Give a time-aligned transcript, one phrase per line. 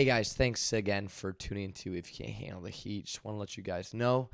[0.00, 3.04] Hey guys, thanks again for tuning into If You Can't Handle the Heat.
[3.04, 4.30] Just want to let you guys know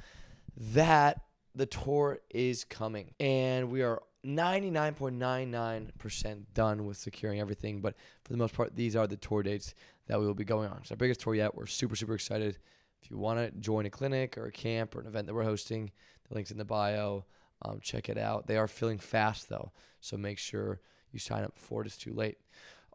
[0.56, 1.22] that
[1.56, 7.80] the tour is coming and we are 99.99% done with securing everything.
[7.80, 9.74] But for the most part, these are the tour dates
[10.06, 10.79] that we will be going on.
[10.82, 11.57] It's our biggest tour yet.
[11.57, 12.59] We're super, super excited.
[13.03, 15.43] If you want to join a clinic or a camp or an event that we're
[15.43, 15.91] hosting,
[16.29, 17.25] the link's in the bio.
[17.62, 18.46] Um, check it out.
[18.46, 20.79] They are filling fast though, so make sure
[21.11, 22.39] you sign up before it is too late.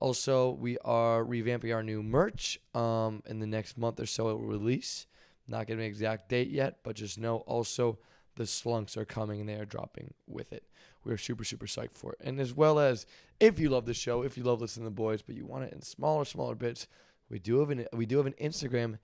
[0.02, 2.60] Also, we are revamping our new merch.
[2.74, 5.06] Um, in the next month or so, it will release.
[5.48, 8.00] Not giving an exact date yet, but just know also
[8.36, 10.64] the slunks are coming and they are dropping with it.
[11.04, 12.20] We're super, super psyched for it.
[12.24, 13.06] And as well as
[13.40, 15.66] if you love the show, if you love listening to the boys, but you want
[15.66, 16.88] it in smaller, smaller bits,
[17.30, 18.98] we do have an we do have an Instagram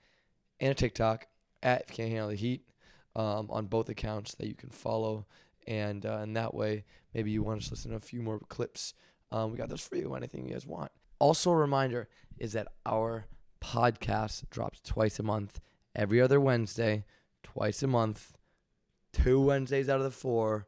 [0.60, 1.28] and a TikTok
[1.62, 2.68] at if you can't handle the heat
[3.16, 5.28] um, on both accounts that you can follow.
[5.68, 8.96] And uh, and that way, maybe you want to listen to a few more clips.
[9.32, 10.16] Um, we got those for you.
[10.16, 10.92] Anything you guys want.
[11.20, 13.26] Also, a reminder is that our
[13.62, 15.60] podcast drops twice a month,
[15.96, 17.06] every other Wednesday,
[17.44, 18.34] twice a month.
[19.12, 20.68] Two Wednesdays out of the four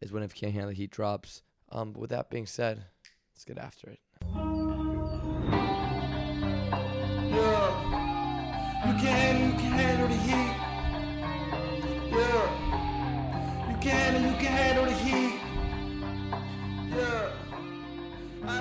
[0.00, 1.42] is when if can't handle the heat drops.
[1.70, 2.84] Um, but with that being said,
[3.34, 4.00] let's get after it.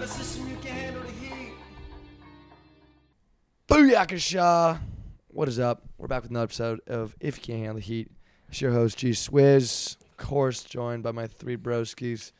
[0.07, 1.53] Out system, you can handle the heat.
[3.67, 4.79] Booyakasha!
[5.27, 5.83] What is up?
[5.97, 8.09] We're back with another episode of If You Can't Handle the Heat.
[8.47, 9.97] It's your host, G Swizz.
[9.99, 12.31] Of course, joined by my three broskies.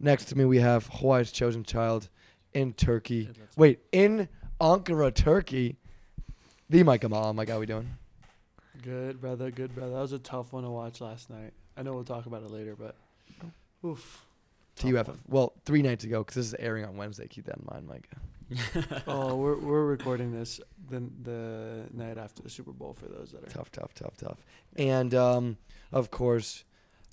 [0.00, 2.08] Next to me, we have Hawaii's chosen child
[2.54, 3.28] in Turkey.
[3.54, 5.76] Wait, in Ankara, Turkey.
[6.70, 7.34] The Micah Ma'a.
[7.34, 7.98] Mike, how we doing?
[8.82, 9.50] Good, brother.
[9.50, 9.92] Good, brother.
[9.92, 11.52] That was a tough one to watch last night.
[11.76, 12.96] I know we'll talk about it later, but
[13.84, 14.24] oof.
[14.76, 15.10] TUF.
[15.28, 17.26] Well, three nights ago, because this is airing on Wednesday.
[17.26, 18.08] Keep that in mind, Mike.
[19.06, 23.42] oh, we're we're recording this the the night after the Super Bowl for those that
[23.44, 23.50] are.
[23.50, 24.38] Tough, tough, tough, tough.
[24.76, 25.56] And um,
[25.90, 26.64] of course,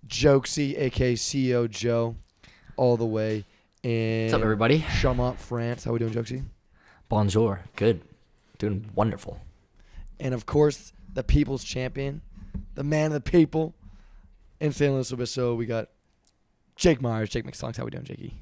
[0.08, 2.16] Jokesy, aka CEO Joe,
[2.76, 3.46] all the way
[3.84, 4.80] in What's up, everybody?
[4.80, 5.84] Chaumont, France.
[5.84, 6.44] How are we doing, Jokesy?
[7.08, 7.62] Bonjour.
[7.76, 8.02] Good.
[8.58, 9.40] Doing wonderful.
[10.20, 12.22] And of course, the people's champion,
[12.76, 13.74] the man of the people,
[14.60, 15.90] in San Luis Obispo, we got
[16.80, 17.76] Jake Myers, Jake McStonks.
[17.78, 18.34] How we doing, Jakey?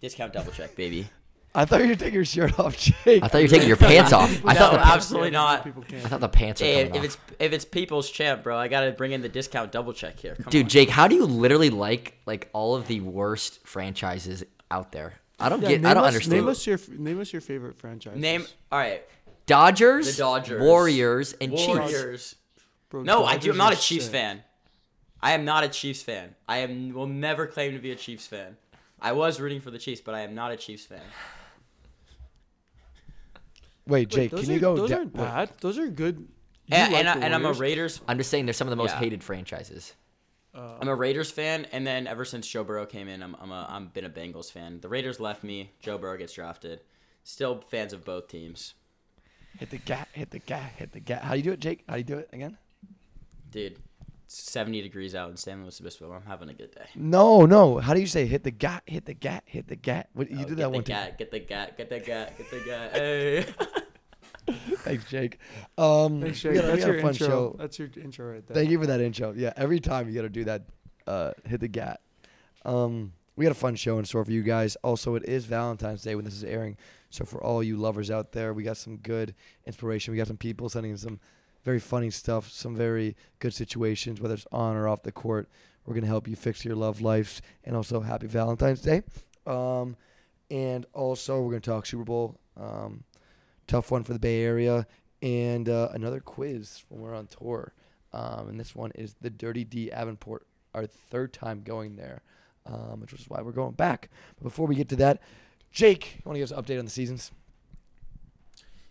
[0.00, 1.06] Discount double check, baby.
[1.54, 3.22] I thought you were taking your shirt off, Jake.
[3.22, 4.30] I thought you were taking your pants off.
[4.44, 5.64] I No, thought the I- absolutely not.
[5.64, 6.04] Can't.
[6.04, 7.04] I thought the pants were Hey, coming if off.
[7.04, 10.34] it's if it's people's champ, bro, I gotta bring in the discount double check here.
[10.36, 10.68] Come Dude, on.
[10.70, 15.14] Jake, how do you literally like like all of the worst franchises out there?
[15.40, 15.84] I don't Yeah, get.
[15.86, 16.40] I don't us, understand.
[16.42, 18.16] Name us your name us your favorite franchise.
[18.16, 18.46] name.
[18.72, 19.02] All right,
[19.46, 20.62] Dodgers, The Dodgers.
[20.62, 22.36] Warriors, and Chiefs.
[22.90, 23.50] Bro, No, I do.
[23.50, 24.12] I'm not a Chiefs sick.
[24.12, 24.42] fan.
[25.22, 26.34] I am not a Chiefs fan.
[26.48, 28.56] I am will never claim to be a Chiefs fan.
[29.00, 31.00] I was rooting for the Chiefs, but I am not a Chiefs fan.
[33.86, 34.76] Wait, Wait, Jake, those can you go?
[34.76, 35.24] Those da- aren't wait.
[35.24, 35.50] bad.
[35.60, 36.28] Those are good.
[36.70, 37.60] And, like and, I, and I'm a Warriors?
[37.60, 38.00] Raiders.
[38.06, 38.98] I'm just saying, they're some of the most Yeah.
[38.98, 39.94] hated franchises.
[40.54, 43.50] Uh, I'm a Raiders fan, and then ever since Joe Burrow came in, I'm I'm
[43.52, 44.80] a I'm been a Bengals fan.
[44.80, 45.72] The Raiders left me.
[45.80, 46.80] Joe Burrow gets drafted.
[47.22, 48.74] Still fans of both teams,
[49.58, 51.22] Hit the gat, hit the gat, hit the gat.
[51.22, 51.84] How do you do it, Jake?
[51.88, 52.56] How do you do it again?
[53.50, 53.76] dude.
[54.28, 56.12] It's 70 degrees out in San Luis Obispo.
[56.12, 56.84] I'm having a good day.
[56.94, 57.78] No, no.
[57.78, 60.10] How do you say hit the gat, hit the gat, hit the gat?
[60.12, 61.06] What, you Oh, did that one time.
[61.08, 62.92] gat, Get the gat, get the gat, get the gat.
[62.94, 63.46] Hey.
[64.78, 65.38] Thanks, Jake.
[65.76, 66.60] Um, Thanks, we Jake.
[66.60, 67.26] got, we That's got your fun intro.
[67.26, 67.56] show.
[67.58, 68.54] That's your intro right there.
[68.54, 69.32] Thank you for that intro.
[69.36, 70.62] Yeah, every time you got to do that,
[71.06, 72.00] uh, hit the gat.
[72.64, 74.76] Um, we got a fun show in store for you guys.
[74.82, 76.76] Also, it is Valentine's Day when this is airing.
[77.10, 79.34] So for all you lovers out there, we got some good
[79.66, 80.12] inspiration.
[80.12, 81.20] We got some people sending some
[81.64, 85.48] very funny stuff, some very good situations, whether it's on or off the court.
[85.84, 89.02] We're gonna help you fix your love lives, and also happy Valentine's Day.
[89.46, 89.96] Um,
[90.50, 92.38] and also we're gonna talk Super Bowl.
[92.56, 93.04] Um,
[93.66, 94.86] tough one for the Bay Area,
[95.22, 97.72] and uh, another quiz when we're on tour.
[98.12, 102.22] Um, and this one is the Dirty D Avonport, our third time going there,
[102.66, 104.08] um, which is why we're going back.
[104.36, 105.20] But before we get to that,
[105.70, 107.30] Jake, you want to give us an update on the seasons?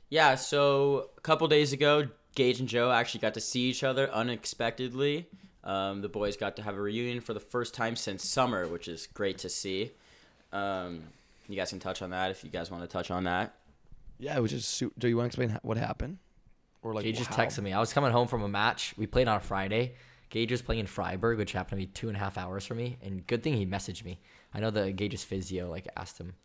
[0.10, 4.12] Yeah, so a couple days ago, Gage and Joe actually got to see each other
[4.12, 5.28] unexpectedly.
[5.64, 8.88] Um, the boys got to have a reunion for the first time since summer, which
[8.88, 9.90] is great to see.
[10.54, 11.02] Um,
[11.50, 13.56] you guys can touch on that if you guys want to touch on that.
[14.20, 14.70] Yeah, it was just.
[14.70, 16.20] Su- do you want to explain what happened?
[16.84, 17.44] Or like Gage just how?
[17.44, 17.74] texted me.
[17.74, 18.94] I was coming home from a match.
[18.98, 19.96] We played on a Friday.
[20.30, 22.76] Gage was playing in Freiburg, which happened to be two and a half hours for
[22.76, 22.98] me.
[23.02, 24.20] And good thing he messaged me.
[24.54, 26.36] I know the Gage's physio like asked him,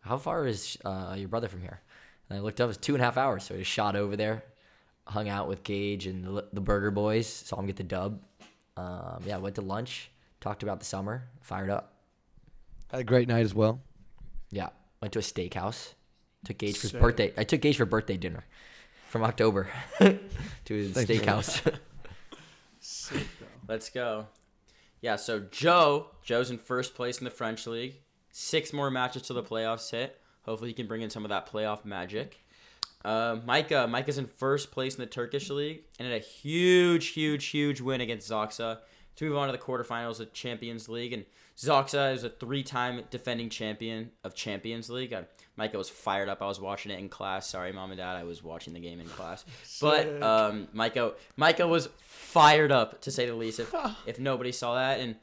[0.00, 1.82] "How far is uh, your brother from here?"
[2.30, 2.70] And I looked up.
[2.70, 3.44] It's two and a half hours.
[3.44, 4.44] So he shot over there,
[5.06, 7.26] hung out with Gage and the, the Burger Boys.
[7.26, 8.20] Saw him get the dub.
[8.76, 10.10] Um, yeah, went to lunch.
[10.40, 11.28] Talked about the summer.
[11.40, 11.94] Fired up.
[12.90, 13.80] Had a great night as well.
[14.50, 14.68] Yeah,
[15.00, 15.94] went to a steakhouse.
[16.44, 17.00] Took Gage for his Sick.
[17.00, 17.32] birthday.
[17.36, 18.44] I took Gage for birthday dinner
[19.08, 19.68] from October
[19.98, 20.18] to
[20.66, 21.62] his Thanks, steakhouse.
[22.80, 23.46] Sick, though.
[23.68, 24.26] Let's go.
[25.00, 27.96] Yeah, so Joe, Joe's in first place in the French league.
[28.30, 30.18] Six more matches till the playoffs hit.
[30.44, 32.41] Hopefully, he can bring in some of that playoff magic.
[33.04, 37.46] Uh, Micah, Micah's in first place in the Turkish league and had a huge, huge,
[37.46, 38.78] huge win against ZAKSA
[39.16, 41.12] to move on to the quarterfinals of Champions League.
[41.12, 41.24] And
[41.56, 45.12] ZAKSA is a three-time defending champion of Champions League.
[45.12, 45.22] Uh,
[45.56, 46.40] Micah was fired up.
[46.40, 47.48] I was watching it in class.
[47.48, 48.16] Sorry, mom and dad.
[48.16, 49.44] I was watching the game in class.
[49.80, 53.60] But um, Micah, Micah was fired up to say the least.
[53.60, 53.74] If
[54.06, 55.16] if nobody saw that, and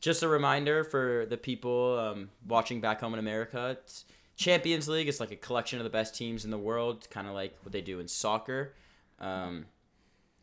[0.00, 4.04] just a reminder for the people um, watching back home in America, it's
[4.36, 7.34] Champions League is like a collection of the best teams in the world, kind of
[7.34, 8.74] like what they do in soccer.
[9.18, 9.66] Um,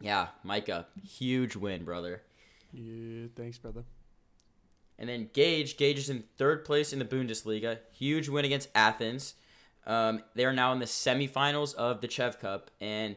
[0.02, 2.24] yeah, Micah, huge win, brother.
[2.74, 3.84] Yeah, thanks, brother.
[4.98, 7.80] And then Gage, Gage is in third place in the Bundesliga.
[7.92, 9.36] Huge win against Athens.
[9.86, 13.16] Um, they are now in the semifinals of the CEV Cup, and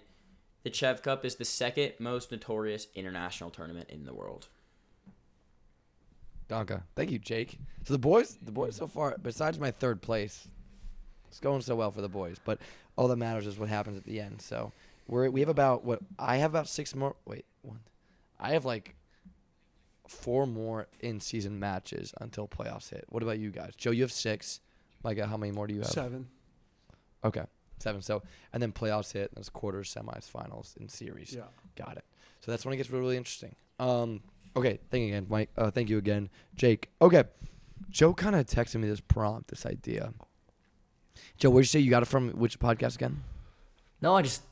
[0.62, 4.49] the CEV Cup is the second most notorious international tournament in the world.
[6.49, 6.82] Donka.
[6.94, 7.58] Thank you, Jake.
[7.84, 10.46] So the boys, the boys so far, besides my third place,
[11.28, 12.38] it's going so well for the boys.
[12.44, 12.58] But
[12.96, 14.43] all that matters is what happens at the end.
[14.43, 14.73] So
[15.06, 17.17] we're we have about what I have about six more.
[17.25, 17.81] Wait, one.
[18.38, 18.94] I have like
[20.08, 23.05] four more in season matches until playoffs hit.
[23.08, 23.75] What about you guys?
[23.76, 24.61] Joe, you have six.
[25.02, 25.90] Micah, how many more do you have?
[25.90, 26.28] Seven.
[27.25, 27.44] Okay,
[27.79, 28.02] seven.
[28.02, 28.22] So
[28.52, 29.34] and then playoffs hit.
[29.34, 31.32] There's quarters, semis, finals, and series.
[31.32, 31.43] Yeah.
[31.76, 32.05] Got it.
[32.40, 33.55] So that's when it gets really, really interesting.
[33.79, 34.22] Um,
[34.55, 35.50] okay, thank you again, Mike.
[35.56, 36.90] Uh, thank you again, Jake.
[37.02, 37.25] Okay,
[37.90, 40.12] Joe kind of texted me this prompt, this idea.
[41.38, 42.30] Joe, where'd you say you got it from?
[42.32, 43.22] Which podcast again?
[44.00, 44.42] no, I just,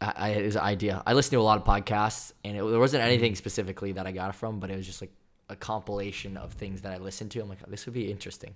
[0.00, 1.02] I, I it was an idea.
[1.06, 3.08] I listen to a lot of podcasts, and it, there wasn't Mm-hmm.
[3.12, 5.10] anything specifically that I got it from, but it was just like
[5.48, 7.40] a compilation of things that I listened to.
[7.40, 8.54] I'm like, this would be interesting.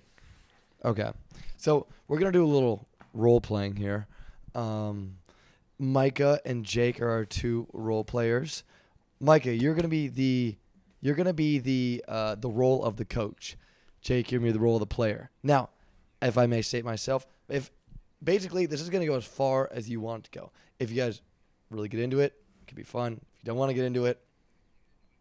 [0.85, 1.11] Okay,
[1.57, 4.07] so we're gonna do a little role playing here.
[4.55, 5.17] Um,
[5.77, 8.63] Micah and Jake are our two role players.
[9.19, 10.55] Micah, you're gonna be the,
[11.01, 13.57] you're gonna be the uh, the role of the coach.
[14.01, 15.29] Jake, you're gonna be the role of the player.
[15.43, 15.69] Now,
[16.21, 17.71] if I may state myself, if
[18.23, 20.51] basically this is gonna go as far as you want to go.
[20.79, 21.21] If you guys
[21.69, 23.13] really get into it, it could be fun.
[23.13, 24.21] If you don't want to get into it,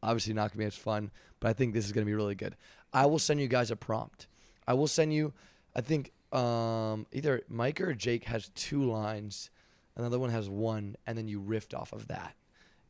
[0.02, 1.10] obviously not gonna be as fun.
[1.40, 2.56] But I think this is gonna be really good.
[2.92, 4.26] I will send you guys a prompt.
[4.66, 5.32] I will send you.
[5.74, 9.50] I think um, either Mike or Jake has two lines,
[9.96, 12.34] another one has one, and then you riff off of that,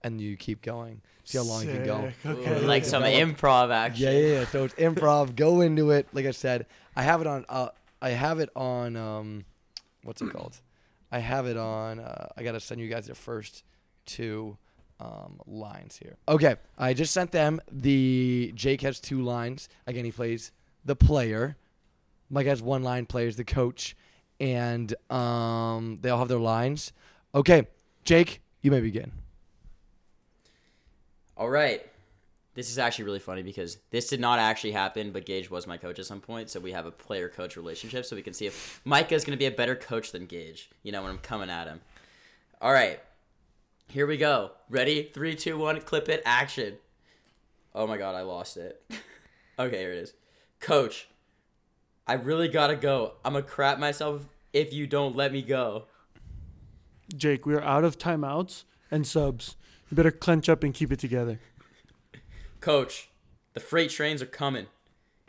[0.02, 1.02] and you keep going.
[1.24, 2.12] See how long you can go.
[2.22, 2.38] Sick.
[2.38, 2.60] Okay.
[2.66, 4.06] like some improv action.
[4.06, 4.46] Yeah, yeah, yeah.
[4.46, 5.36] So it's improv.
[5.36, 6.08] Go into it.
[6.12, 7.44] Like I said, I have it on.
[7.48, 7.68] Uh,
[8.00, 8.96] I have it on.
[8.96, 9.44] Um,
[10.02, 10.56] what's it called?
[11.10, 12.00] I have it on.
[12.00, 13.64] Uh, I gotta send you guys the first
[14.06, 14.56] two
[15.00, 16.16] um, lines here.
[16.28, 17.60] Okay, I just sent them.
[17.70, 19.68] The Jake has two lines.
[19.86, 20.52] Again, he plays
[20.84, 21.56] the player.
[22.30, 23.06] Mike has one line.
[23.06, 23.96] Players the coach,
[24.38, 26.92] and um, they all have their lines.
[27.34, 27.66] Okay,
[28.04, 29.12] Jake, you may begin.
[31.36, 31.86] All right.
[32.58, 35.76] This is actually really funny because this did not actually happen, but Gage was my
[35.76, 38.46] coach at some point, so we have a player coach relationship, so we can see
[38.46, 41.18] if Micah is going to be a better coach than Gage, you know, when I'm
[41.18, 41.80] coming at him.
[42.60, 42.98] All right.
[43.86, 44.50] Here we go.
[44.68, 45.04] Ready?
[45.14, 46.78] Three, two, one, clip it, action.
[47.76, 48.82] Oh my god, I lost it.
[49.60, 50.14] okay, here it is.
[50.58, 51.06] Coach,
[52.08, 53.12] I really gotta go.
[53.24, 55.84] I'm gonna crap myself if you don't let me go.
[57.16, 59.54] Jake, we are out of timeouts and subs.
[59.88, 61.38] You better clench up and keep it together.
[62.60, 63.08] Coach,
[63.54, 64.66] the freight trains are coming,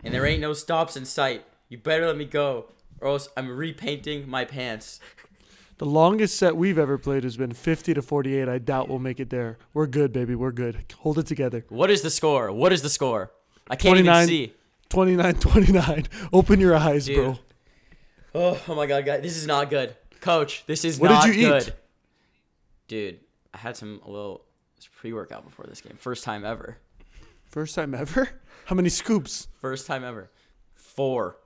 [0.03, 1.45] and there ain't no stops in sight.
[1.67, 2.65] You better let me go,
[2.99, 4.99] or else I'm repainting my pants.
[5.77, 8.49] The longest set we've ever played has been 50 to 48.
[8.49, 9.57] I doubt we'll make it there.
[9.73, 10.35] We're good, baby.
[10.35, 10.83] We're good.
[10.99, 11.65] Hold it together.
[11.69, 12.51] What is the score?
[12.51, 13.31] What is the score?
[13.69, 14.15] I can't 29.
[14.23, 14.53] even see.
[14.89, 16.07] 29 29.
[16.33, 17.15] Open your eyes, Dude.
[17.15, 17.39] bro.
[18.35, 19.95] Oh, oh my god, guys, this is not good.
[20.19, 21.47] Coach, this is What did not you eat?
[21.47, 21.73] good.
[22.87, 23.19] Dude,
[23.53, 24.43] I had some a little
[24.97, 25.95] pre-workout before this game.
[25.97, 26.77] First time ever.
[27.49, 28.29] First time ever?
[28.65, 29.47] How many scoops?
[29.59, 30.29] First time ever.
[30.75, 31.37] Four.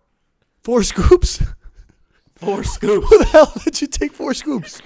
[0.64, 1.42] Four scoops?
[2.36, 3.08] Four scoops.
[3.10, 4.82] Who the hell let you take four scoops?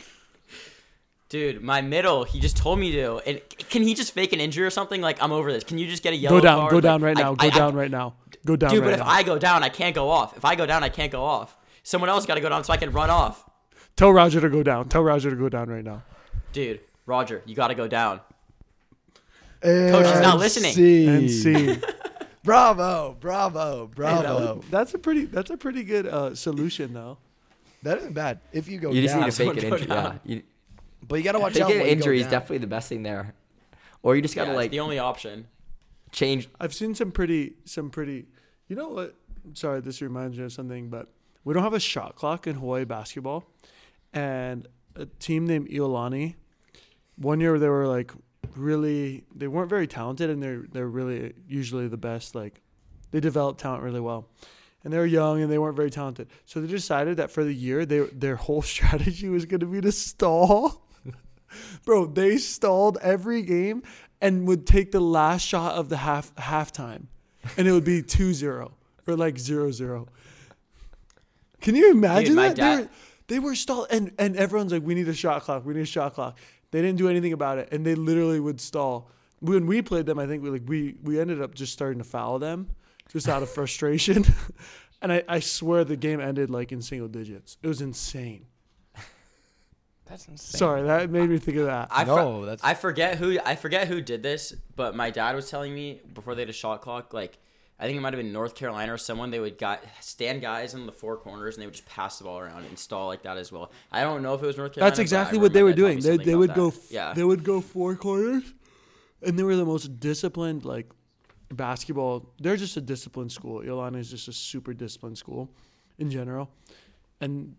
[1.30, 3.18] Dude, my middle, he just told me to.
[3.26, 5.02] And can he just fake an injury or something?
[5.02, 5.64] Like, I'm over this.
[5.64, 6.60] Can you just get a yellow Go down.
[6.60, 6.72] card?
[6.72, 7.34] Go down right I- now.
[7.36, 8.14] Go I- I- down right now.
[8.46, 9.06] Go down Dude, right but if.
[9.06, 10.38] I go down, I can't go off.
[10.38, 11.58] If I go down, I can't go off.
[11.84, 13.44] Someone else got to go down so I can run off.
[13.96, 14.88] Tell Roger to go down.
[14.90, 16.04] Tell Roger to go down right now.
[16.54, 18.22] Dude, Roger, you got to go down.
[19.62, 20.74] Coach is not And listening.
[20.74, 21.08] see.
[21.08, 21.80] And see.
[22.44, 24.62] Bravo, bravo, bravo.
[24.70, 27.18] that's a pretty that's a pretty good uh, solution though.
[27.84, 28.40] That isn't bad.
[28.54, 29.88] If you go You just down, need to fake an injury.
[29.90, 30.14] Yeah.
[30.24, 30.44] You,
[31.08, 31.68] but you gotta watch out.
[31.68, 33.34] faking when an injury is definitely the best thing there.
[34.04, 35.48] Or you just gotta Yeah, it's like the only option.
[36.12, 36.48] change.
[36.60, 38.28] I've seen some pretty some pretty
[38.70, 39.16] you know what
[39.54, 41.08] sorry, this reminds me of something, but
[41.44, 43.46] we don't have a shot clock in Hawaii basketball,
[44.14, 46.36] and a team named Iolani,
[47.18, 48.12] one year they were like
[48.58, 52.62] really they weren't very talented and they're they're really usually the best like
[53.12, 54.30] they develop talent really well.
[54.84, 56.30] And they were young and they weren't very talented.
[56.46, 59.82] So they decided that for the year they, their whole strategy was going to be
[59.82, 60.88] to stall.
[61.86, 63.84] Bro they stalled every game
[64.22, 67.08] and would take the last shot of the half halftime.
[67.58, 68.72] And it would be 2-0
[69.08, 70.08] or like 0-0
[71.62, 72.56] can you imagine my that?
[72.56, 72.90] They dad- were,
[73.28, 75.66] they were stalled and, and everyone's like we need a shot clock.
[75.66, 76.38] We need a shot clock
[76.72, 79.10] they didn't do anything about it, and they literally would stall.
[79.40, 82.04] When we played them, I think we like we we ended up just starting to
[82.04, 82.70] foul them,
[83.12, 84.26] just out of frustration.
[85.02, 87.58] and I, I swear the game ended like in single digits.
[87.62, 88.46] It was insane.
[90.06, 90.58] That's insane.
[90.58, 91.90] Sorry, that made me think of that.
[91.92, 95.36] I No, for- that's- I forget who I forget who did this, but my dad
[95.36, 97.38] was telling me before they had a shot clock, like
[97.80, 99.30] I think it might have been North Carolina or someone.
[99.30, 102.24] They would got stand guys in the four corners and they would just pass the
[102.24, 103.72] ball around and stall like that as well.
[103.92, 104.90] I don't know if it was North Carolina.
[104.90, 106.00] That's exactly what they were doing.
[106.00, 106.56] They they would that.
[106.56, 107.14] go yeah.
[107.14, 108.44] they would go four corners,
[109.22, 110.92] and they were the most disciplined like
[111.52, 112.34] basketball.
[112.40, 113.62] They're just a disciplined school.
[113.62, 115.52] Iolani is just a super disciplined school
[116.00, 116.50] in general,
[117.22, 117.56] and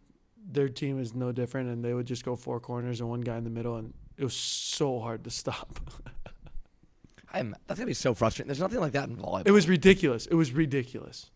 [0.50, 1.68] their team is no different.
[1.68, 4.24] And they would just go four corners and one guy in the middle, and it
[4.24, 5.78] was so hard to stop.
[7.32, 8.48] I'm, that's gonna be so frustrating.
[8.48, 9.46] There's nothing like that in volleyball.
[9.46, 10.26] It was ridiculous.
[10.26, 11.30] It was ridiculous.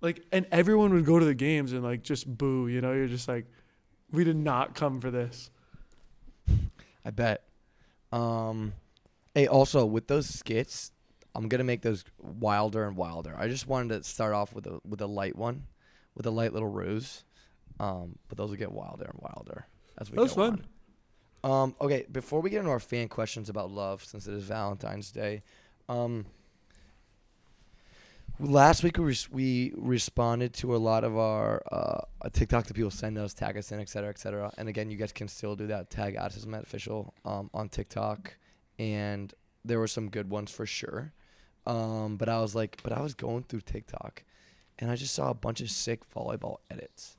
[0.00, 2.66] Like, and everyone would go to the games and like just boo.
[2.68, 3.46] You know, you're just like,
[4.10, 5.50] we did not come for this.
[7.04, 7.44] I bet.
[8.12, 8.72] Um,
[9.34, 10.92] hey, also with those skits,
[11.34, 13.34] I'm gonna make those wilder and wilder.
[13.38, 15.64] I just wanted to start off with a with a light one,
[16.14, 17.24] with a light little ruse.
[17.80, 19.66] Um, but those will get wilder and wilder
[19.98, 20.52] as we That was go fun.
[20.52, 20.64] on.
[21.44, 25.10] Um, okay, before we get into our fan questions about love, since it is Valentine's
[25.10, 25.42] Day,
[25.90, 26.24] um,
[28.40, 32.90] last week we, res- we responded to a lot of our uh, TikTok that people
[32.90, 34.50] send us, tag us in, et cetera, et cetera.
[34.56, 35.90] And again, you guys can still do that.
[35.90, 38.34] Tag Out of System Official um, on TikTok,
[38.78, 39.34] and
[39.66, 41.12] there were some good ones for sure.
[41.66, 44.22] Um, but I was like, but I was going through TikTok,
[44.78, 47.18] and I just saw a bunch of sick volleyball edits,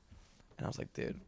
[0.58, 1.20] and I was like, dude,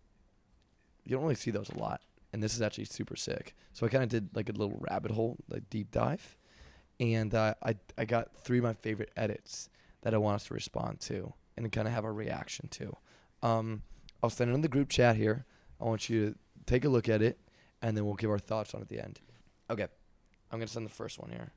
[1.05, 2.01] you don't really see those a lot,
[2.33, 3.55] and this is actually super sick.
[3.73, 6.37] So I kind of did like a little rabbit hole, like deep dive,
[7.01, 9.69] and uh, I I got three of my favorite edits
[10.03, 12.97] that I want us to respond to and kind of have a reaction to.
[13.43, 13.83] Um,
[14.23, 15.45] I'll send it in the group chat here.
[15.81, 17.39] I want you to take a look at it,
[17.83, 19.21] and then we'll give our thoughts on it at the end.
[19.71, 19.87] Okay,
[20.51, 21.53] I'm gonna send the first one here.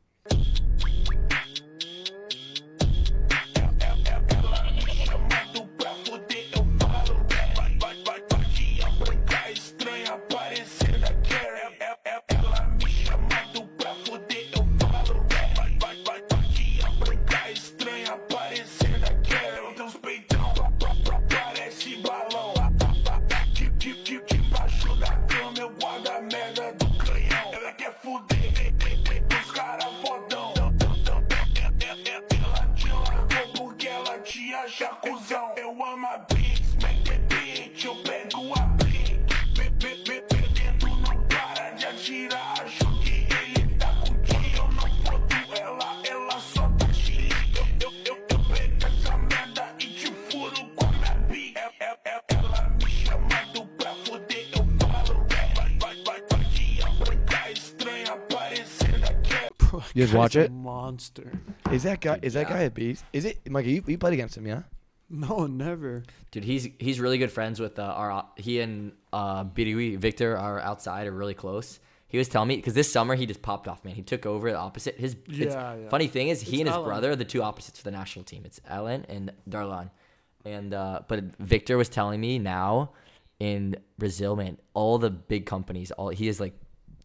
[60.01, 60.51] You guys guy's watch a it?
[60.51, 61.31] Monster.
[61.72, 62.15] Is that guy?
[62.15, 62.55] Dude, Is that yeah.
[62.55, 63.05] guy a beast?
[63.13, 63.65] Is it, Mike?
[63.65, 64.63] You, you played against him, yeah?
[65.10, 66.03] No, never.
[66.31, 70.60] Dude, he's he's really good friends with uh, our he and uh Bidui Victor are
[70.62, 71.79] outside are really close.
[72.08, 73.93] He was telling me because this summer he just popped off, man.
[73.96, 74.98] He took over the opposite.
[74.98, 75.89] His it's- Yeah, yeah.
[75.89, 76.88] funny thing is he It's and his Alan.
[76.88, 78.43] brother are the two opposites for the national team.
[78.46, 79.91] It's Alan and Darlan.
[80.46, 82.91] And uh but Victor was telling me now
[83.39, 86.53] in Brazil, man, all the big companies, all he is like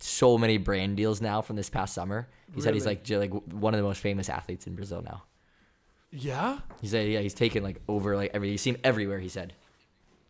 [0.03, 2.29] so many brand deals now from this past summer.
[2.55, 5.25] He said he's like like one of the most famous athletes in Brazil now.
[6.11, 6.59] Yeah.
[6.81, 8.51] He said yeah, he's taken like over like every.
[8.51, 9.19] You see him everywhere.
[9.19, 9.53] He said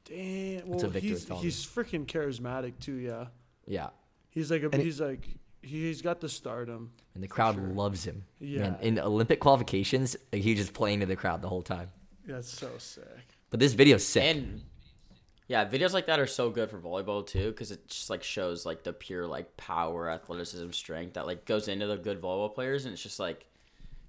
[0.05, 0.55] Damn.
[0.57, 2.95] That's Well, what Victor he's he's freaking charismatic too.
[2.95, 3.27] Yeah.
[3.67, 3.89] yeah.
[4.31, 5.27] He's like a, And it- he's like
[5.63, 6.93] he's got the stardom.
[7.15, 8.25] and the crowd loves him.
[8.39, 8.61] Yeah.
[8.61, 11.91] Man, in Olympic qualifications, like, he was just playing to the crowd the whole time.
[12.25, 13.05] That's so sick.
[13.51, 14.37] But this video's sick.
[14.37, 14.63] And
[15.49, 18.67] yeah, videos like that are so good for volleyball too, because it just like shows
[18.67, 22.85] like the pure like power, athleticism, strength that like goes into the good volleyball players,
[22.85, 23.47] and it's just like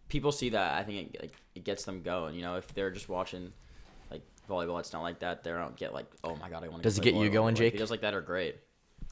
[0.09, 0.73] people see that.
[0.79, 2.33] I think it like it gets them going.
[2.35, 3.53] You know, if they're just watching
[4.09, 5.43] like volleyball, it's not like that.
[5.43, 6.89] They don't get like, oh my god, I want to.
[6.89, 7.75] Does it get you going, Jake?
[7.77, 8.55] Videos like that are great,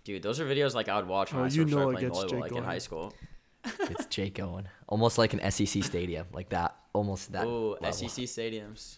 [0.03, 0.23] dude.
[0.23, 2.39] Those are videos like I would watch when Oh, I first started playing volleyball, Jake
[2.39, 3.13] like in high school.
[3.81, 7.45] it's Jake Owen, almost like an SEC stadium, like that, almost that.
[7.45, 7.91] Oh, level.
[7.93, 8.97] SEC stadiums.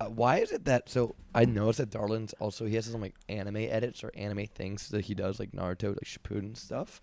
[0.00, 1.14] Uh, why is it that so?
[1.34, 5.04] I noticed that Darlan's also he has some like anime edits or anime things that
[5.04, 7.00] he does like Naruto, like Shippuden stuff.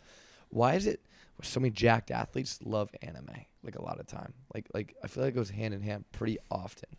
[0.49, 1.01] Why is it
[1.41, 4.33] so many jacked athletes love anime like a lot of time?
[4.53, 6.89] Like like I feel like it goes hand in hand pretty often.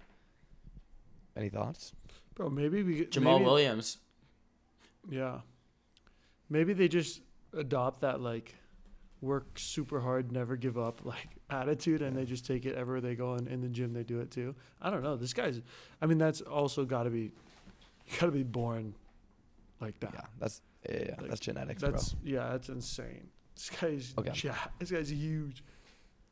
[1.36, 1.92] Any thoughts?
[2.34, 3.98] Bro, maybe we get Jamal maybe, Williams.
[5.08, 5.40] Yeah.
[6.48, 7.20] Maybe they just
[7.52, 8.54] adopt that like
[9.20, 13.14] work super hard, never give up like attitude and they just take it everywhere they
[13.14, 14.54] go and in the gym they do it too.
[14.80, 15.16] I don't know.
[15.16, 15.60] This guy's
[16.00, 17.32] I mean that's also got to be
[18.18, 18.94] got to be born
[19.80, 20.12] like that.
[20.14, 23.28] Yeah, that's yeah, yeah, Like, that's genetics, That's yeah, that's insane.
[23.54, 24.32] This guy's Okay.
[24.42, 25.62] yeah, this guy's huge.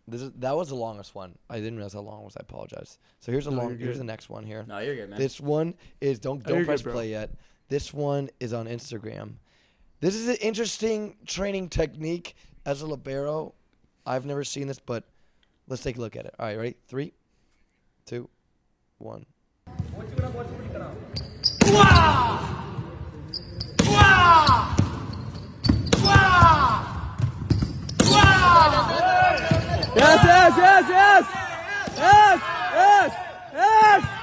[0.06, 1.36] This is that was the longest one.
[1.50, 2.36] I didn't realize how long it was.
[2.38, 2.98] I apologize.
[3.20, 3.68] So here's a No, long.
[3.70, 4.00] you're Here's good.
[4.00, 4.64] the next one here.
[4.66, 5.18] No, you're good, man.
[5.18, 6.94] This one is don't Oh, don't good, press bro.
[6.94, 7.34] play yet.
[7.68, 9.34] This one is on Instagram.
[10.00, 12.34] This is an interesting training technique
[12.68, 13.54] as a libero.
[14.04, 15.04] I've never seen this, but
[15.68, 16.34] let's take a look at it.
[16.38, 16.76] All right, ready?
[16.86, 17.14] Three,
[18.04, 18.28] two,
[18.98, 19.24] one.
[33.56, 34.17] And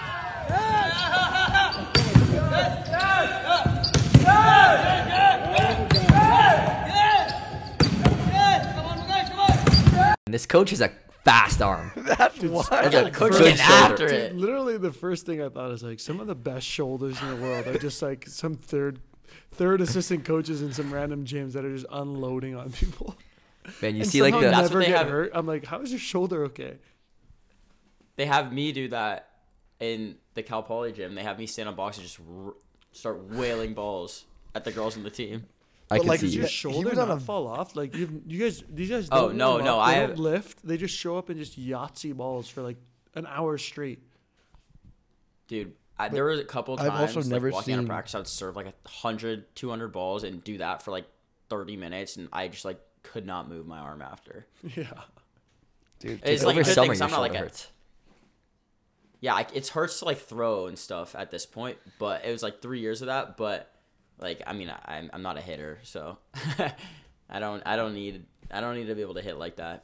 [10.31, 10.91] this coach is a
[11.23, 11.91] fast arm.
[11.95, 12.69] That's what.
[12.69, 14.31] That's a Coach getting after it.
[14.31, 17.29] Dude, literally the first thing I thought is like some of the best shoulders in
[17.29, 18.99] the world are just like some third
[19.51, 23.15] third assistant coaches in some random gyms that are just unloading on people.
[23.81, 25.31] Man, you and see like somehow the That's never what they get have- hurt.
[25.35, 26.77] I'm like, how is your shoulder okay?
[28.15, 29.29] They have me do that
[29.79, 31.13] in the Cal Poly gym.
[31.15, 32.53] They have me stand on box and just r-
[32.93, 35.45] start wailing balls at the girls on the team.
[35.91, 37.47] I But, can like, see Does you- your he shoulder was on not a- fall
[37.47, 37.75] off?
[37.75, 39.07] Like you, you guys, these guys.
[39.11, 39.87] Oh, Don't no, no, up.
[39.87, 40.65] They I don't have- lift.
[40.67, 42.77] They just show up and just Yahtzee balls for like
[43.13, 44.01] an hour straight.
[45.47, 48.15] Dude, I, there was a couple I've times also like, never walking out of practice,
[48.15, 51.05] I'd serve like a 100, 200 balls and do that for like
[51.49, 54.47] 30 minutes, and I just like could not move my arm after.
[54.75, 54.87] Yeah.
[55.99, 57.43] Dude, It's take like a- a over good summer thing 'cause I'm not like shoulder
[57.45, 57.67] a- hurts.
[59.21, 62.43] Yeah, I, it hurts to like throw and stuff at this point, but it was
[62.43, 63.37] like three years of that.
[63.37, 63.71] But
[64.19, 66.17] like, I mean, I, I'm I'm not a hitter, so
[67.29, 69.83] I don't I don't need I don't need to be able to hit like that.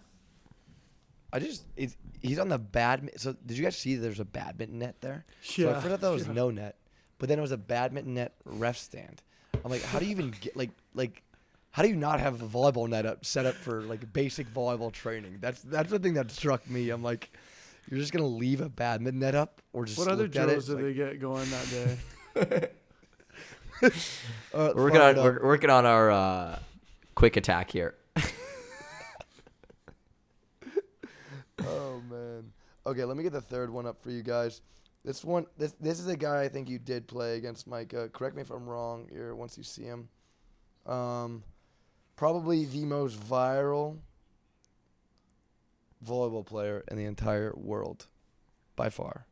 [1.34, 3.20] I just it's, he's on the badminton.
[3.20, 5.26] So did you guys see there's a badminton net there?
[5.42, 6.34] So I Yeah, first I thought it was yeah.
[6.34, 6.76] no net,
[7.20, 9.22] but then it was a badminton net ref stand.
[9.64, 11.24] I'm like, how do you even get like like
[11.72, 14.92] how do you not have a volleyball net up set up for like basic volleyball
[14.92, 15.38] training?
[15.40, 16.90] That's that's the thing that struck me.
[16.90, 17.32] I'm like,
[17.90, 20.80] you're just gonna leave a badminton net up or just What other look drills did
[20.80, 22.70] It's they get going that day?
[23.82, 23.94] like,
[24.54, 26.60] uh, We're working on it we're working on our uh,
[27.16, 27.96] quick attack here.
[31.68, 32.52] Oh man.
[32.86, 34.62] Okay, let me get the third one up for you guys.
[35.04, 38.10] This one, this this is a guy I think you did play against, Micah.
[38.10, 39.34] Correct me if I'm wrong here.
[39.36, 40.10] Once you see him,
[40.86, 41.44] um,
[42.16, 43.98] probably the most viral
[46.06, 48.08] volleyball player in the entire world,
[48.76, 49.26] by far.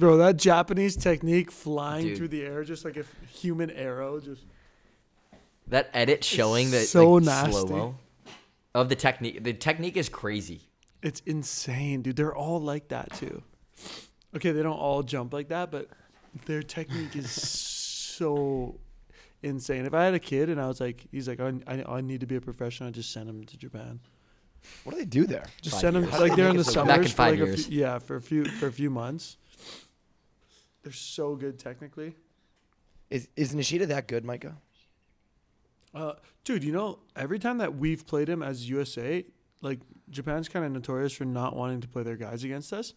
[0.00, 2.16] Bro, that Japanese technique flying Dude.
[2.16, 4.46] through the air just like a human arrow just
[5.68, 7.52] That edit showing that so like, nasty.
[7.52, 7.96] slow-mo
[8.74, 9.44] of the technique.
[9.44, 10.62] The technique is crazy.
[11.02, 12.16] It's insane, dude.
[12.16, 13.42] They're all like that too.
[14.34, 15.88] Okay, they don't all jump like that, but
[16.46, 18.78] their technique is so
[19.42, 19.86] insane.
[19.86, 22.20] If I had a kid and I was like, he's like, I, I, I need
[22.20, 24.00] to be a professional, I'd just send him to Japan.
[24.84, 25.46] What do they do there?
[25.62, 26.20] Just Five send him years.
[26.20, 27.66] like they're in the Back in summers for like a years.
[27.66, 29.36] few, yeah for a few for a few months.
[30.82, 32.14] They're so good technically.
[33.08, 34.56] Is is Nishida that good, Micah?
[35.94, 36.12] Uh,
[36.44, 39.24] dude, you know, every time that we've played him as USA,
[39.62, 42.92] like Japan's kind of notorious for not wanting to play their guys against us.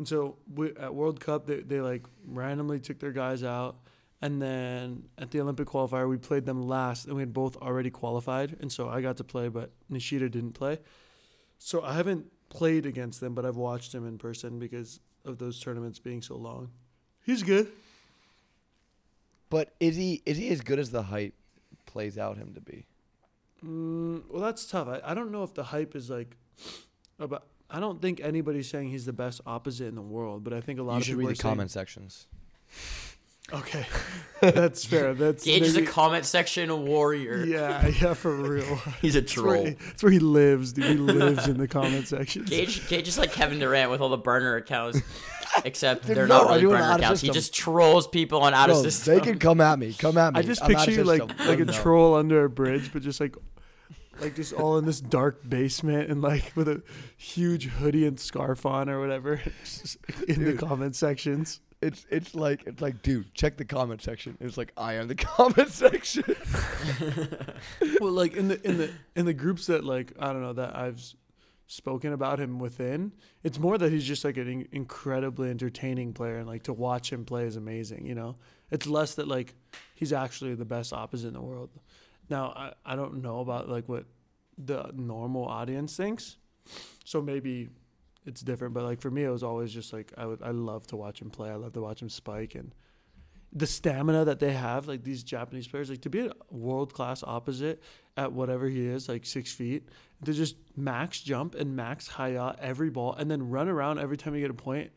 [0.00, 3.76] And so we, at World Cup, they, they like randomly took their guys out.
[4.22, 7.90] And then at the Olympic qualifier, we played them last, and we had both already
[7.90, 8.56] qualified.
[8.62, 10.78] And so I got to play, but Nishida didn't play.
[11.58, 15.60] So I haven't played against them, but I've watched him in person because of those
[15.60, 16.70] tournaments being so long.
[17.22, 17.70] He's good.
[19.50, 21.34] But is he is he as good as the hype
[21.84, 22.86] plays out him to be?
[23.62, 24.88] Mm, well, that's tough.
[24.88, 26.38] I, I don't know if the hype is like
[27.18, 27.44] about.
[27.70, 30.78] I don't think anybody's saying he's the best opposite in the world, but I think
[30.80, 32.26] a lot of people You of should people read the saying- comment sections.
[33.52, 33.84] Okay,
[34.40, 35.12] that's fair.
[35.12, 37.44] That's Gage is a comment section warrior.
[37.44, 38.76] Yeah, yeah, for real.
[39.02, 39.64] He's a That's where, troll.
[39.66, 40.84] he, that's where he lives, dude.
[40.84, 42.44] He lives in the comment section.
[42.44, 45.00] Gage, Gage is like Kevin Durant with all the burner accounts,
[45.64, 47.22] except Dude, they're no, not really burner out of accounts.
[47.22, 49.14] He just trolls people on out of Bro, system.
[49.16, 49.94] they can come at me.
[49.94, 50.38] Come at me.
[50.38, 53.18] I just I'm picture you like like oh, a troll under a bridge, but just
[53.20, 53.34] like
[54.20, 56.82] like just all in this dark basement and like with a
[57.16, 59.96] huge hoodie and scarf on or whatever just
[60.28, 61.60] in the comment sections.
[61.82, 64.36] It's it's like it's like, dude, check the comment section.
[64.40, 66.24] It's like I am the comment section.
[68.00, 70.76] well, like in the in the in the groups that like I don't know that
[70.76, 71.02] I've
[71.66, 73.12] spoken about him within,
[73.44, 77.10] it's more that he's just like an in- incredibly entertaining player, and like to watch
[77.10, 78.04] him play is amazing.
[78.04, 78.36] You know,
[78.70, 79.54] it's less that like
[79.94, 81.70] he's actually the best opposite in the world.
[82.30, 84.04] Now I I don't know about like what
[84.56, 86.36] the normal audience thinks,
[87.04, 87.68] so maybe
[88.26, 88.74] it's different.
[88.74, 91.20] But like for me, it was always just like I would I love to watch
[91.20, 91.50] him play.
[91.50, 92.74] I love to watch him spike and
[93.52, 97.24] the stamina that they have, like these Japanese players, like to be a world class
[97.24, 97.82] opposite
[98.16, 99.88] at whatever he is, like six feet,
[100.24, 104.16] to just max jump and max high out every ball and then run around every
[104.16, 104.92] time you get a point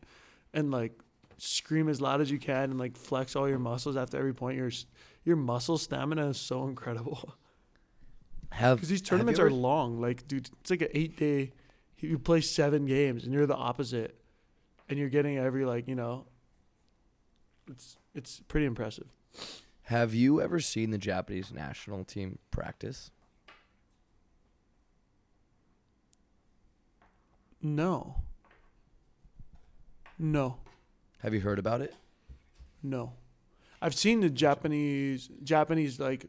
[0.52, 0.92] and like
[1.36, 4.56] scream as loud as you can and like flex all your muscles after every point.
[4.56, 4.86] Your s-
[5.24, 7.34] your muscle stamina is so incredible
[8.50, 10.00] Have because these tournaments ever- are long.
[10.00, 11.52] Like, dude, it's like an eight day.
[11.98, 14.14] You play seven games and you're the opposite,
[14.88, 16.26] and you're getting every like you know.
[17.68, 19.08] It's it's pretty impressive.
[19.84, 23.10] Have you ever seen the Japanese national team practice?
[27.60, 28.16] No.
[30.18, 30.58] No.
[31.22, 31.94] Have you heard about it?
[32.82, 33.14] No.
[33.84, 36.24] I've seen the Japanese Japanese like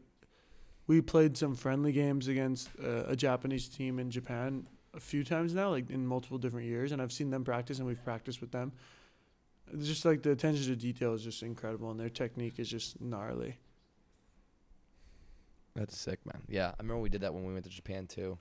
[0.86, 5.54] we played some friendly games against uh, a Japanese team in Japan a few times
[5.54, 8.52] now like in multiple different years and I've seen them practice and we've practiced with
[8.52, 8.72] them.
[9.72, 13.00] It's just like the attention to detail is just incredible and their technique is just
[13.00, 13.56] gnarly.
[15.74, 16.42] That's sick, man.
[16.48, 18.36] Yeah, I remember we did that when we went to Japan too.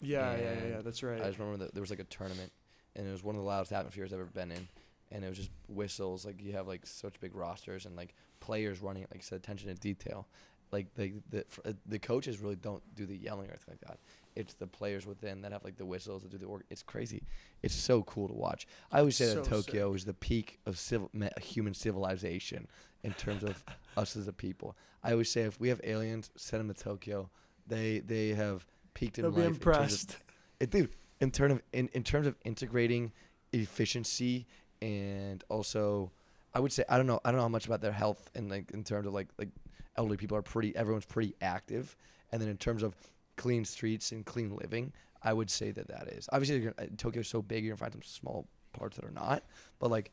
[0.00, 1.20] Yeah, yeah, yeah, yeah, that's right.
[1.20, 2.52] I just remember that there was like a tournament,
[2.96, 4.68] and it was one of the loudest atmospheres I've ever been in,
[5.12, 6.24] and it was just whistles.
[6.26, 9.68] Like you have like such big rosters and like players running, like I said, attention
[9.68, 10.26] to detail.
[10.72, 13.98] Like the the uh, the coaches really don't do the yelling or anything like that.
[14.34, 16.64] It's the players within that have like the whistles that do the work.
[16.70, 17.22] It's crazy.
[17.62, 18.66] It's so cool to watch.
[18.90, 21.10] I always say that So Tokyo is the peak of civil
[21.42, 22.66] human civilization
[23.04, 23.62] in terms of
[23.98, 24.74] us as a people.
[25.04, 27.28] I always say if we have aliens, send them to Tokyo.
[27.66, 29.40] They they have peaked in They'll life.
[29.40, 30.16] be in terms of- impressed.
[30.60, 33.12] it, dude, in terms of in, in terms of integrating
[33.52, 34.46] efficiency
[34.82, 36.10] and also,
[36.52, 38.50] I would say I don't know I don't know how much about their health and
[38.50, 39.48] like in terms of like like
[39.96, 41.96] elderly people are pretty everyone's pretty active,
[42.32, 42.94] and then in terms of
[43.36, 44.92] clean streets and clean living,
[45.22, 48.02] I would say that that is obviously uh, Tokyo's so big you're gonna find some
[48.02, 49.44] small parts that are not,
[49.78, 50.10] but like,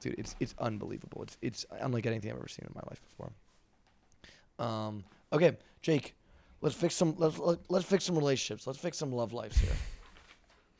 [0.00, 1.22] dude, it's it's unbelievable.
[1.22, 3.32] It's it's unlike anything I've ever seen in my life before.
[4.58, 5.04] Um.
[5.32, 6.14] Okay, Jake,
[6.60, 8.66] let's fix some let's let, let's fix some relationships.
[8.66, 9.76] Let's fix some love lives here.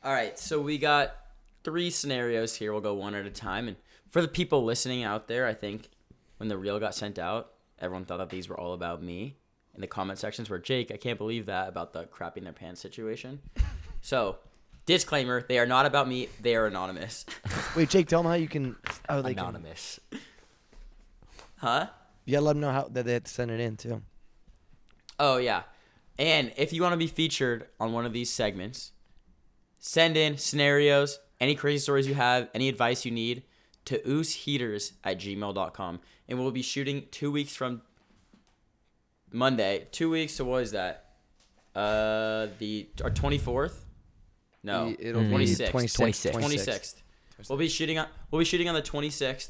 [0.05, 1.15] All right, so we got
[1.65, 2.73] three scenarios here.
[2.73, 3.69] We'll go one at a time.
[3.69, 3.77] And
[4.11, 5.89] for the people listening out there, I think
[6.39, 9.37] when the reel got sent out, everyone thought that these were all about me.
[9.75, 12.53] In the comment sections, where Jake, I can't believe that about the crapping in their
[12.53, 13.41] pants situation.
[14.05, 14.39] So,
[14.85, 16.29] disclaimer: they are not about me.
[16.41, 17.25] They are anonymous.
[17.77, 18.75] Wait, Jake, tell them how you can.
[19.09, 19.45] How they can.
[19.45, 20.01] Anonymous.
[21.59, 21.87] huh?
[22.25, 24.03] Yeah, let them know how that they had to send it in too.
[25.21, 25.63] Oh yeah.
[26.19, 28.91] And if you want to be featured on one of these segments,
[29.79, 33.43] send in scenarios, any crazy stories you have, any advice you need
[33.87, 36.01] to oosheaters at gmail.com.
[36.29, 37.83] And we'll be shooting two weeks from
[39.33, 39.89] Monday.
[39.91, 41.07] Two weeks, so what is that?
[41.75, 43.87] Uh the our twenty fourth?
[44.63, 44.91] No.
[44.91, 45.71] The- it'll be 26th.
[45.71, 46.33] 26th.
[46.33, 46.95] 26th.
[47.49, 49.49] We'll be shooting on we'll be shooting on the 26th,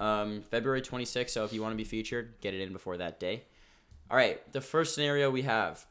[0.00, 1.30] um, February 26th.
[1.30, 3.44] So if you want to be featured, get it in before that day.
[4.10, 5.86] All right, the first scenario we have.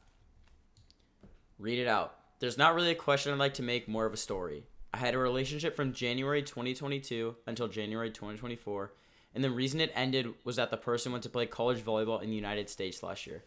[1.58, 2.16] Read it out.
[2.40, 4.66] There's not really a question I'd like to make, more of a story.
[4.94, 8.92] I had a relationship from January 2022 until January 2024,
[9.34, 12.30] and the reason it ended was that the person went to play college volleyball in
[12.30, 13.46] the United States last year.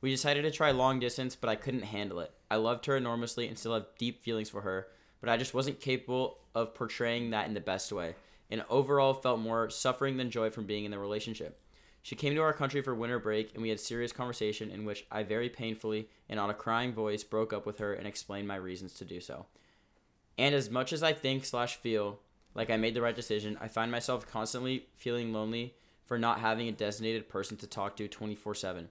[0.00, 2.30] We decided to try long distance, but I couldn't handle it.
[2.48, 4.86] I loved her enormously and still have deep feelings for her,
[5.20, 8.14] but I just wasn't capable of portraying that in the best way,
[8.48, 11.60] and overall felt more suffering than joy from being in the relationship.
[12.02, 15.06] She came to our country for winter break, and we had serious conversation in which
[15.10, 18.56] I very painfully and on a crying voice broke up with her and explained my
[18.56, 19.46] reasons to do so.
[20.36, 22.20] And as much as I think slash feel
[22.54, 26.68] like I made the right decision, I find myself constantly feeling lonely for not having
[26.68, 28.88] a designated person to talk to 24 7.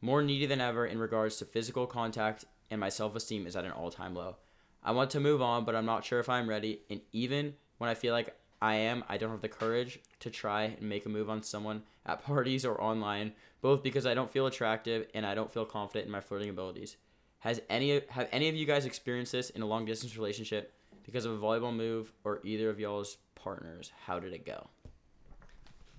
[0.00, 3.64] More needy than ever in regards to physical contact, and my self esteem is at
[3.64, 4.36] an all time low.
[4.82, 7.88] I want to move on, but I'm not sure if I'm ready, and even when
[7.88, 11.08] I feel like I am, I don't have the courage to try and make a
[11.08, 15.34] move on someone at parties or online, both because I don't feel attractive and I
[15.34, 16.96] don't feel confident in my flirting abilities.
[17.44, 20.72] Has any have any of you guys experienced this in a long distance relationship
[21.04, 23.92] because of a volleyball move or either of y'all's partners?
[24.06, 24.66] How did it go?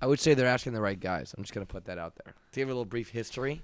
[0.01, 1.35] I would say they're asking the right guys.
[1.37, 2.33] I'm just gonna put that out there.
[2.33, 3.61] To give a little brief history,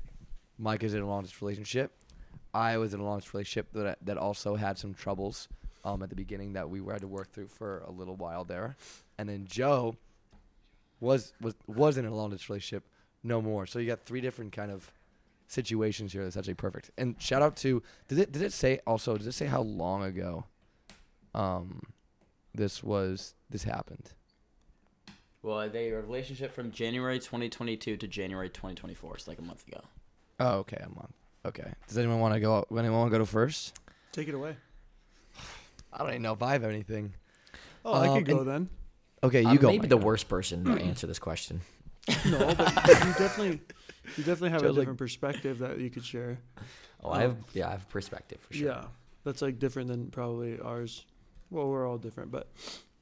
[0.59, 1.91] Mike is in a long distance relationship.
[2.53, 5.47] I was in a long distance relationship that that also had some troubles
[5.83, 8.75] um, at the beginning that we had to work through for a little while there,
[9.17, 9.95] and then Joe
[10.99, 12.83] was was was in a long distance relationship,
[13.23, 13.65] no more.
[13.65, 14.91] So you got three different kind of
[15.51, 16.23] situations here.
[16.23, 16.91] That's actually perfect.
[16.97, 20.03] And shout out to did it did it say also did it say how long
[20.03, 20.45] ago,
[21.35, 21.81] um,
[22.55, 24.11] this was this happened?
[25.43, 29.81] Well, they a relationship from January 2022 to January 2024, so like a month ago.
[30.39, 31.13] Oh, okay, a month.
[31.45, 31.71] Okay.
[31.87, 32.65] Does anyone want to go?
[32.71, 33.79] Anyone want to go to first?
[34.11, 34.55] Take it away.
[35.93, 37.13] I don't even know if I have anything.
[37.83, 38.69] Oh, I Um, could go and- then.
[39.23, 39.67] Okay, you I'm go.
[39.67, 39.89] maybe Mike.
[39.89, 41.61] the worst person to answer this question.
[42.25, 43.61] No, but you definitely,
[44.17, 46.39] you definitely have a Joe's like- different perspective that you could share.
[47.03, 48.67] Oh, I have yeah, I have perspective for sure.
[48.67, 48.83] Yeah,
[49.23, 51.03] that's like different than probably ours.
[51.49, 52.51] Well, we're all different, but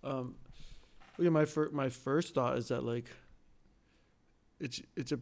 [0.06, 0.36] um,
[1.18, 3.08] yeah, my fir- my first thought is that like
[4.62, 5.20] it's it's a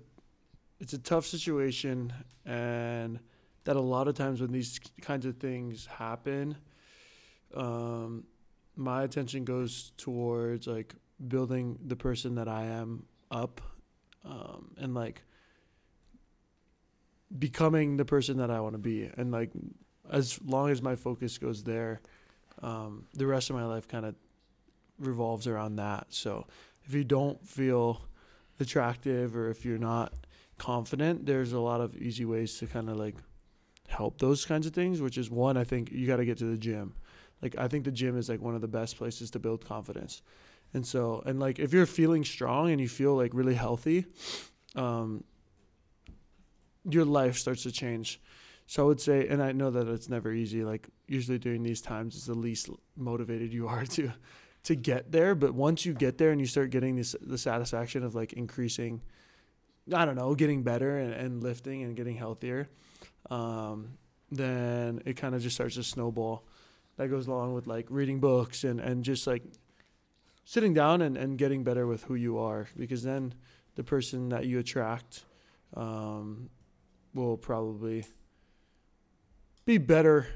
[0.80, 2.14] it's a tough situation,
[2.46, 3.20] and
[3.64, 6.56] that a lot of times when these kinds of things happen,
[7.56, 8.26] um,
[8.76, 10.94] my attention goes towards like
[11.28, 13.60] building the person that I am up,
[14.24, 15.24] um, and like
[17.38, 19.52] becoming the person that I want to be, and like
[20.10, 22.02] as long as my focus goes there,
[22.62, 24.16] um, the rest of my life kind of
[25.00, 26.08] revolves around that.
[26.10, 26.48] So
[26.86, 28.02] if you don't feel
[28.60, 30.14] attractive or if you're not
[30.58, 33.16] confident, there's a lot of easy ways to kind of like
[33.88, 36.46] help those kinds of things, which is one, I think you got to get to
[36.46, 36.94] the gym.
[37.42, 40.24] Like, I think the gym is like one of the best places to build confidence.
[40.74, 44.06] And so, and like if you're feeling strong and you feel like really healthy,
[44.76, 45.24] um,
[46.90, 48.20] your life starts to change.
[48.66, 50.64] So I would say, and I know that it's never easy.
[50.64, 54.12] Like usually during these times, it's the least motivated you are to
[54.64, 55.36] to get there.
[55.36, 59.02] But once you get there and you start getting this the satisfaction of like increasing,
[59.94, 62.70] I don't know, getting better and, and lifting and getting healthier,
[63.30, 63.98] um,
[64.32, 66.44] then it kind of just starts to snowball.
[66.98, 69.44] That goes along with like reading books and and just like
[70.44, 73.34] sitting down and, and getting better with who you are because then
[73.76, 75.26] the person that you attract
[75.76, 76.50] um,
[77.26, 78.06] will probably
[79.66, 80.28] be better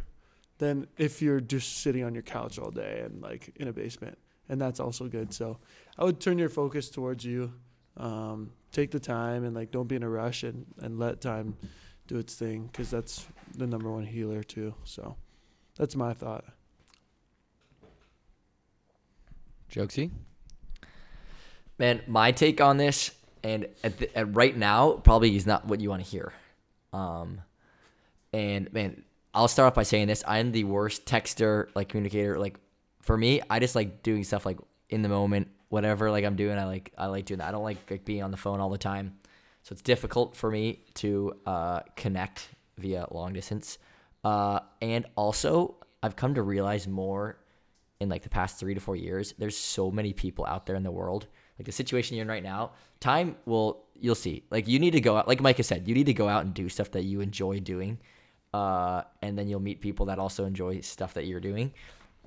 [0.58, 4.18] than if you're just sitting on your couch all day and like in a basement.
[4.50, 5.34] And that's also good.
[5.34, 5.58] So
[5.98, 7.54] i would turn your focus towards you.
[7.98, 11.58] Um, take the time and like don't be in a rush and, and let time
[12.08, 13.26] do its thing because that's
[13.58, 14.74] the number one healer too.
[14.84, 15.16] So
[15.78, 16.46] that's my thought.
[19.72, 20.12] Jokesy.
[21.80, 23.12] Man, my take on this,
[23.44, 26.34] and at, the, at right now, probably is not what you want to hear.
[26.94, 27.42] Um,
[28.34, 32.40] and man, I'll start off by saying this: I'm the worst texter, like communicator.
[32.40, 32.58] Like
[33.02, 34.58] for me, I just like doing stuff like
[34.90, 36.58] in the moment, whatever like I'm doing.
[36.58, 37.48] I like I like doing that.
[37.48, 39.18] I don't like, like being on the phone all the time,
[39.64, 43.78] so it's difficult for me to uh, connect via long distance.
[44.24, 47.38] Uh, and also, I've come to realize more
[48.02, 50.82] in like the past three to four years, there's so many people out there in
[50.82, 51.28] the world.
[51.62, 54.46] Like the situation you're in right now, time will you'll see.
[54.50, 55.28] Like you need to go out.
[55.28, 58.00] Like Micah said, you need to go out and do stuff that you enjoy doing,
[58.52, 61.72] uh, and then you'll meet people that also enjoy stuff that you're doing.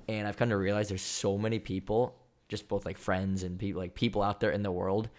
[0.07, 2.15] And I've come to realize there's so many people,
[2.47, 5.09] just both like friends and people, like people out there in the world.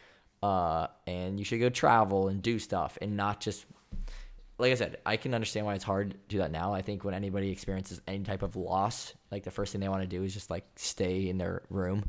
[0.42, 3.66] Uh, and you should go travel and do stuff and not just
[4.59, 6.72] like I said, I can understand why it's hard to do that now.
[6.72, 10.00] I think when anybody experiences any type of loss, like the first thing they want
[10.02, 12.09] to do is just like stay in their room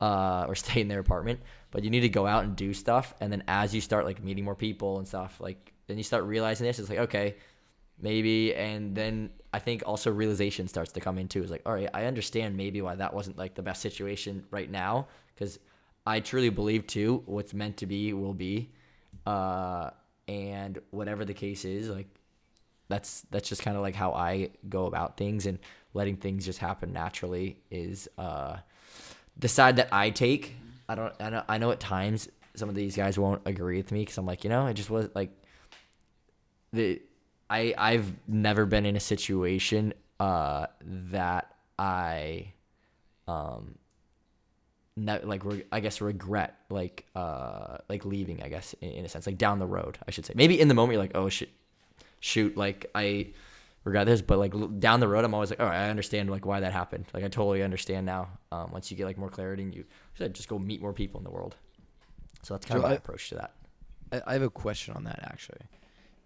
[0.00, 1.40] uh, or stay in their apartment.
[1.70, 3.14] But you need to go out and do stuff.
[3.20, 6.24] And then as you start like meeting more people and stuff, like then you start
[6.24, 6.78] realizing this.
[6.78, 7.36] It's like, okay,
[8.00, 8.54] maybe.
[8.54, 11.42] And then I think also realization starts to come in too.
[11.42, 14.70] It's like, all right, I understand maybe why that wasn't like the best situation right
[14.70, 15.08] now.
[15.38, 15.58] Cause
[16.06, 18.70] I truly believe too, what's meant to be will be.
[19.26, 19.90] Uh,
[20.28, 22.06] and whatever the case is like
[22.88, 25.58] that's that's just kind of like how I go about things and
[25.94, 28.58] letting things just happen naturally is uh
[29.38, 30.54] the side that I take.
[30.88, 33.92] I don't I know, I know at times some of these guys won't agree with
[33.92, 35.30] me cuz I'm like, you know, it just was like
[36.72, 37.00] the
[37.50, 42.52] I I've never been in a situation uh that I
[43.26, 43.76] um
[44.96, 49.08] ne- like re- I guess regret like uh like leaving I guess in, in a
[49.08, 51.28] sense like down the road I should say maybe in the moment you're like oh
[51.28, 51.50] shit
[52.20, 53.28] shoot like I
[53.88, 54.22] regardless.
[54.22, 56.72] But like down the road, I'm always like, all right, I understand like why that
[56.72, 57.06] happened.
[57.12, 58.28] Like I totally understand now.
[58.52, 61.18] Um, once you get like more clarity and you said just go meet more people
[61.20, 61.56] in the world.
[62.42, 63.52] So that's kind So of my I- approach to that.
[64.26, 65.60] I, have a question on that actually.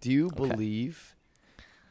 [0.01, 0.37] Do you Okay.
[0.37, 1.17] believe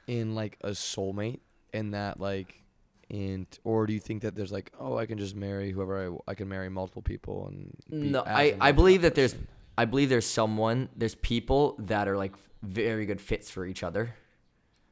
[0.08, 1.40] in like a soulmate
[1.74, 2.62] and that like
[3.10, 6.32] and or do you think that there's like oh I can just marry whoever I,
[6.32, 9.36] I can marry multiple people and be No, I, I believe that there's?
[9.78, 14.16] I believe there's someone there's people that are like very good fits for each other.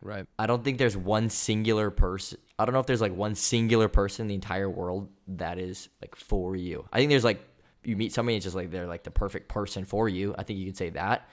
[0.01, 2.39] Right I don't think there's one singular person.
[2.57, 5.89] I don't know if there's like one singular person in the entire world that is
[6.01, 6.85] like for you.
[6.91, 7.41] I think there's like
[7.83, 10.35] you meet somebody, it's just like they're like the perfect person for you.
[10.37, 11.27] I think you can say that.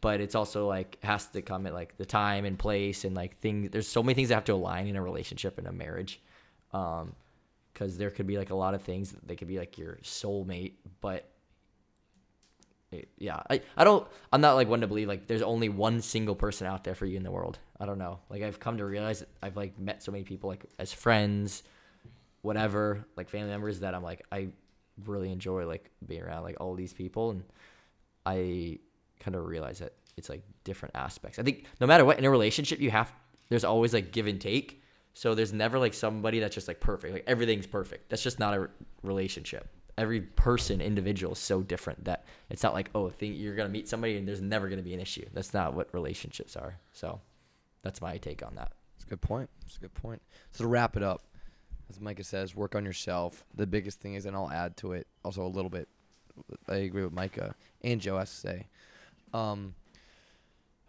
[0.00, 3.38] But it's also like has to come at like the time and place and like
[3.40, 3.70] things.
[3.70, 6.20] There's so many things that have to align in a relationship and a marriage,
[6.72, 7.14] um,
[7.72, 9.10] because there could be like a lot of things.
[9.10, 11.28] That they could be like your soulmate, but
[13.18, 16.34] yeah, I, I don't I'm not like one to believe like there's only one single
[16.34, 17.58] person out there for you in the world.
[17.78, 18.20] I don't know.
[18.30, 21.62] Like I've come to realize I've like met so many people like as friends,
[22.42, 24.48] whatever, like family members that I'm like I
[25.04, 27.44] really enjoy like being around like all these people and
[28.24, 28.78] I
[29.20, 31.38] kind of realize that it's like different aspects.
[31.38, 33.12] I think no matter what in a relationship you have
[33.50, 34.82] there's always like give and take.
[35.14, 37.12] So there's never like somebody that's just like perfect.
[37.12, 38.08] Like everything's perfect.
[38.08, 38.70] That's just not a
[39.02, 39.68] relationship.
[39.98, 43.88] Every person, individual, is so different that it's not like oh, think you're gonna meet
[43.88, 45.26] somebody and there's never gonna be an issue.
[45.34, 46.78] That's not what relationships are.
[46.92, 47.20] So
[47.82, 48.72] that's my take on that.
[48.96, 49.50] It's a good point.
[49.66, 50.22] It's a good point.
[50.52, 51.22] So to wrap it up,
[51.90, 53.44] as Micah says, work on yourself.
[53.54, 55.88] The biggest thing is, and I'll add to it also a little bit.
[56.68, 58.66] I agree with Micah and Joe has to say.
[59.32, 59.74] Um,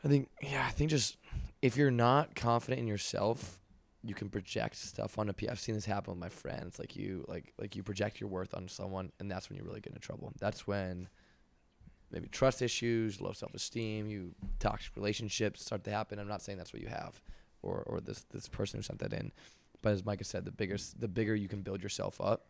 [0.04, 1.18] I think yeah, I think just
[1.62, 3.59] if you're not confident in yourself,
[4.04, 5.52] you can project stuff on people.
[5.52, 6.80] I've seen this happen with my friends.
[6.80, 9.82] Like you, like like you project your worth on someone, and that's when you really
[9.82, 10.32] get into trouble.
[10.40, 11.10] That's when
[12.12, 16.20] maybe trust issues, low self esteem, you toxic relationships start to happen.
[16.20, 17.22] I'm not saying that's what you have,
[17.62, 19.32] or or this this person who sent that in,
[19.82, 22.48] but as Micah said, the bigger the bigger you can build yourself up,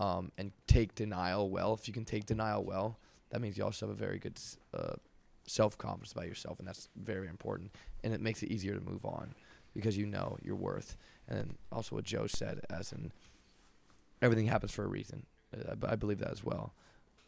[0.00, 1.74] um, and take denial well.
[1.74, 2.98] If you can take denial well,
[3.30, 4.38] that means you also have a very good
[4.74, 4.94] uh,
[5.46, 7.70] self confidence about yourself, and that's very important.
[8.02, 9.34] And it makes it easier to move on
[9.78, 10.96] because you know your worth.
[11.28, 13.12] And also what Joe said, as in
[14.20, 15.24] everything happens for a reason.
[15.56, 16.72] Uh, I, b- I believe that as well.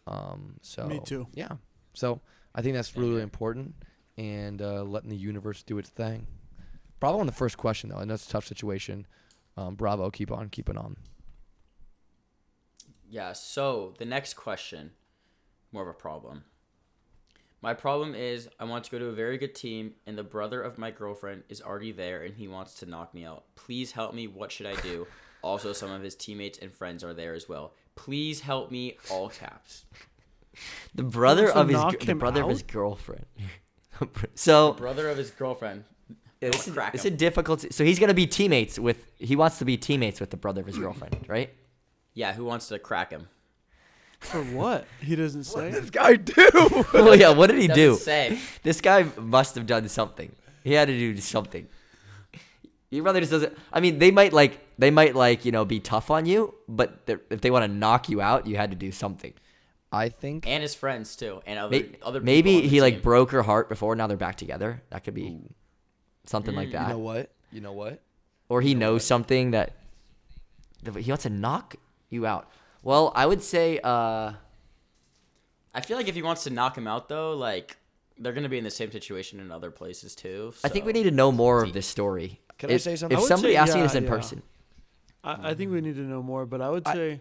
[0.09, 1.29] Um, so Me too.
[1.33, 1.53] Yeah.
[1.95, 2.21] So
[2.53, 3.77] I think that's really important,
[4.19, 6.27] and uh, letting the universe do its thing.
[6.99, 7.99] Bravo on the first question though.
[7.99, 9.07] I know it's a tough situation.
[9.57, 10.97] Um, bravo, keep on keeping on.
[13.09, 14.93] Yeah, so the next question,
[15.73, 16.45] more of a problem.
[17.62, 20.62] My problem is I want to go to a very good team and the brother
[20.62, 23.44] of my girlfriend is already there and he wants to knock me out.
[23.55, 24.27] Please help me.
[24.27, 25.07] What should I do?
[25.42, 27.75] Also, some of his teammates and friends are there as well.
[27.96, 28.96] Please help me.
[29.11, 29.85] All caps.
[30.94, 33.27] The brother of his the him brother of his girlfriend.
[34.35, 35.85] so Brother of his girlfriend.
[36.40, 37.16] it's, Don't crack it's a him.
[37.16, 37.73] difficult.
[37.73, 39.11] So he's gonna be teammates with.
[39.18, 41.51] He wants to be teammates with the brother of his girlfriend, right?
[42.14, 43.29] Yeah, who wants to crack him?
[44.21, 44.87] For what?
[45.01, 45.71] He doesn't say.
[45.71, 46.47] This guy do?
[46.95, 47.31] well, yeah.
[47.31, 47.91] What did he do?
[47.91, 48.39] Doesn't say.
[48.63, 50.31] This guy must have done something.
[50.63, 51.67] He had to do something.
[52.91, 53.57] Your brother just doesn't.
[53.73, 57.07] I mean, they might like they might like you know be tough on you, but
[57.07, 59.33] they're- if they want to knock you out, you had to do something.
[59.93, 62.21] I think And his friends too, and other May- other.
[62.21, 63.03] people Maybe on the he like team.
[63.03, 63.95] broke her heart before.
[63.97, 64.83] Now they're back together.
[64.91, 65.41] That could be
[66.27, 66.73] something like Mm.
[66.73, 66.83] that.
[66.89, 67.31] you know what?
[67.53, 68.03] You know what?
[68.49, 69.77] or he knows something that
[70.83, 71.77] that he wants to knock
[72.09, 72.51] you out.
[72.83, 74.33] Well, I would say uh
[75.73, 77.77] I feel like if he wants to knock him out though, like
[78.19, 80.53] they're gonna be in the same situation in other places too.
[80.64, 82.40] I think we need to know more of this story.
[82.59, 83.19] Can I if, say something?
[83.19, 84.11] If somebody say- asked me yeah, this in yeah.
[84.11, 84.43] person,
[85.25, 87.21] I, I think we need to know more, but I would I- say,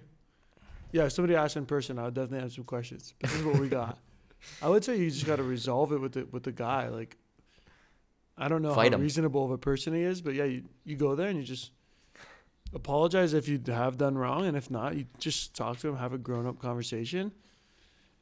[0.91, 3.13] yeah, if somebody asked in person, I would definitely have some questions.
[3.21, 3.97] But this is what we got.
[4.61, 6.87] I would say you just got to resolve it with the with the guy.
[6.89, 7.15] Like,
[8.37, 9.03] I don't know Fight how him.
[9.03, 11.71] reasonable of a person he is, but yeah, you you go there and you just
[12.73, 16.13] apologize if you have done wrong, and if not, you just talk to him, have
[16.13, 17.31] a grown up conversation,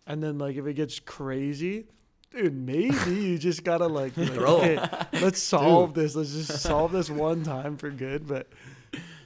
[0.06, 1.86] and then like if it gets crazy.
[2.30, 6.14] Dude, maybe you just gotta like, like, Throw okay, let's solve this.
[6.14, 8.28] Let's just solve this one time for good.
[8.28, 8.48] But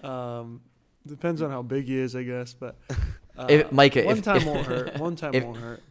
[0.07, 0.61] um,
[1.07, 2.53] depends on how big he is, I guess.
[2.53, 2.77] But
[3.35, 4.99] uh, If- Micah, one if- time if- won't hurt.
[4.99, 5.81] One time if- won't hurt.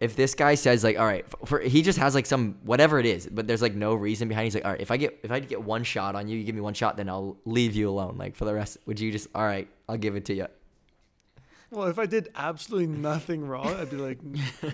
[0.00, 2.98] If this guy says like, all right, f- for he just has like some whatever
[2.98, 4.44] it is, but there's like no reason behind.
[4.44, 4.46] it.
[4.46, 6.44] He's like, all right, if I get if I get one shot on you, you
[6.44, 8.16] give me one shot, then I'll leave you alone.
[8.16, 9.68] Like for the rest, would you just all right?
[9.88, 10.46] I'll give it to you.
[11.70, 14.18] Well, if I did absolutely nothing wrong, I'd be like,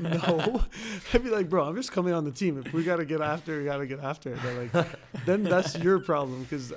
[0.00, 0.62] no.
[1.12, 2.62] I'd be like, bro, I'm just coming on the team.
[2.64, 4.38] If we gotta get after, it, we gotta get after it.
[4.42, 6.72] But like, then that's your problem because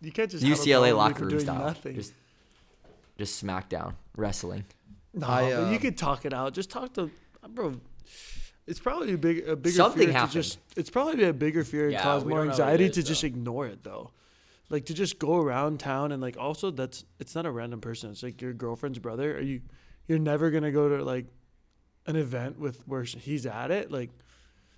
[0.00, 1.94] you can't just have a UCLA problem locker room doing style, Nothing.
[1.96, 2.12] just
[3.18, 4.64] just smackdown wrestling.
[5.14, 6.52] No, I, but you um, could talk it out.
[6.52, 7.10] Just talk to,
[7.48, 7.80] bro.
[8.66, 10.32] It's probably a big, a bigger Something fear happened.
[10.32, 10.58] to just.
[10.76, 12.84] It's probably a bigger fear and Yeah, cause we more don't know what it anxiety
[12.86, 13.26] is, to just though.
[13.28, 14.10] ignore it though.
[14.68, 18.10] like to just go around town and like also that's it's not a random person.
[18.10, 19.36] It's like your girlfriend's brother.
[19.36, 19.60] Are you?
[20.08, 21.26] You're never gonna go to like
[22.06, 23.92] an event with where he's at it.
[23.92, 24.10] Like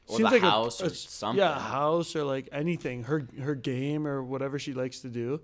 [0.06, 1.38] Or seems the like a- house or a- something.
[1.38, 3.04] Yeah, a house or like anything.
[3.04, 5.40] Her her game or whatever she likes to do.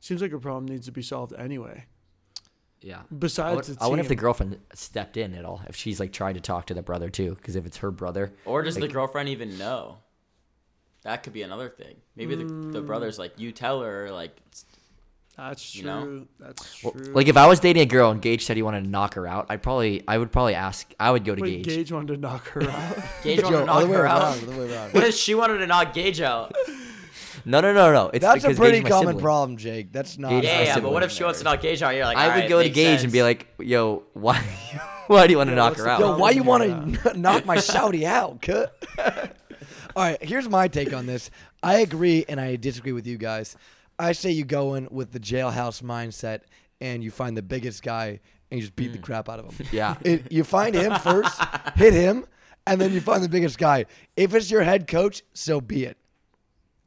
[0.00, 1.84] Seems like a problem needs to be solved anyway.
[2.82, 2.98] Yeah.
[3.00, 5.62] I, Besides, would, the I wonder if the girlfriend stepped in at all.
[5.68, 8.32] If she's like trying to talk to the brother too, because if it's her brother,
[8.44, 9.98] Or does the girlfriend even know?
[11.02, 11.96] That could be another thing.
[12.16, 12.86] Maybe the, the Mm.
[12.86, 14.36] brother's like, you tell her, like,
[15.36, 15.90] That's you true.
[15.90, 16.26] know?
[16.40, 17.12] That's Well, true.
[17.12, 19.26] like if I was dating a girl and Gage said he wanted to knock her
[19.26, 20.92] out, I'd probably I would probably ask.
[20.98, 21.76] I would go to Wait, Gage.
[21.76, 22.96] Gage wanted to knock her out.
[23.22, 24.22] Gage wanted Joe, to knock her around.
[24.22, 24.42] out.
[24.42, 24.94] Other way around.
[24.94, 26.54] What if she wanted to knock Gage out?
[27.48, 28.10] No, no, no, no.
[28.12, 29.22] It's That's a because pretty Gage is my common sibling.
[29.22, 29.92] problem, Jake.
[29.92, 30.30] That's not.
[30.30, 31.94] Gage Yeah, yeah, but what if she wants to knock Gage out?
[31.94, 34.38] You're like, I would "Alright, go to Gage sense." and be like, "Yo, why,
[35.06, 36.64] why do you want to Yeah, knock her out?" Yo, why you want
[37.04, 38.42] to knock my shouty out?
[38.46, 38.74] Cut.
[39.94, 41.30] All right, here's my take on this.
[41.62, 43.56] I agree and I disagree with you guys.
[43.96, 46.40] I say you go in with the jailhouse mindset
[46.80, 48.20] and you find the biggest guy
[48.50, 49.02] and you just beat the mm.
[49.02, 49.66] crap out of him.
[49.72, 49.94] Yeah.
[50.02, 51.40] It, you find him first,
[51.76, 52.26] hit him,
[52.66, 53.86] and then you find the biggest guy.
[54.16, 55.96] If it's your head coach, so be it.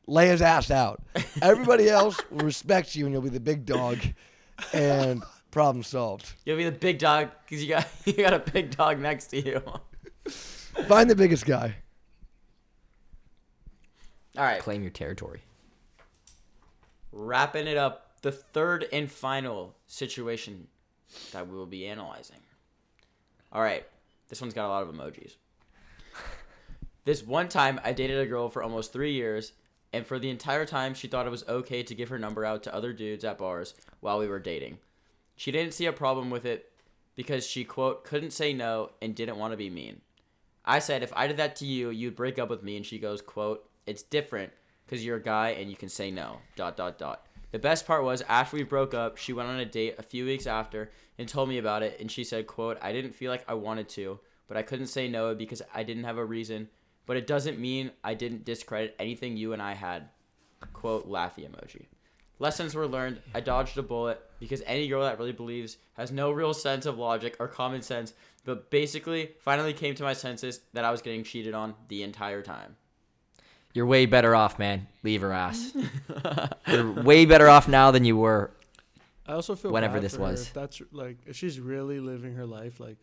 [0.10, 1.02] Lay his ass out.
[1.42, 4.00] Everybody else will respect you and you'll be the big dog
[4.74, 6.34] and problem solved.
[6.46, 9.40] You'll be the big dog because you got you got a big dog next to
[9.40, 9.62] you.
[10.88, 11.76] Find the biggest guy.
[14.38, 15.42] All right, Claim your territory.
[17.12, 18.06] wrapping it up.
[18.22, 20.68] The third and final situation
[21.32, 22.40] that we will be analyzing.
[23.52, 23.86] All right,
[24.28, 25.36] this one's got a lot of emojis.
[27.06, 29.54] This one time, I dated a girl for almost three years,
[29.92, 32.64] and for the entire time, she thought it was okay to give her number out
[32.64, 34.78] to other dudes at bars while we were dating.
[35.36, 36.72] She didn't see a problem with it
[37.16, 40.02] because she, quote, couldn't say no and didn't want to be mean.
[40.64, 43.00] I said, if I did that to you, you'd break up with me, and she
[43.00, 44.54] goes, quote, it's different
[44.86, 47.26] because you're a guy and you can say no, dot, dot, dot.
[47.52, 50.26] The best part was after we broke up, she went on a date a few
[50.26, 53.44] weeks after and told me about it, and she said, quote, I didn't feel like
[53.48, 56.70] I wanted to, but I couldn't say no because I didn't have a reason,
[57.10, 60.10] but it doesn't mean I didn't discredit anything you and I had.
[60.74, 61.88] Quote, laughy emoji.
[62.38, 63.20] Lessons were learned.
[63.34, 67.00] I dodged a bullet because any girl that really believes has no real sense of
[67.00, 68.14] logic or common sense,
[68.46, 72.44] but basically finally came to my senses that I was getting cheated on the entire
[72.44, 72.76] time.
[73.74, 74.86] You're way better off, man.
[75.02, 75.76] Leave her ass.
[76.68, 78.52] You're way better off now than you were.
[79.26, 80.42] I also feel Whenever bad this for her was.
[80.44, 82.98] If that's like if she's really living her life like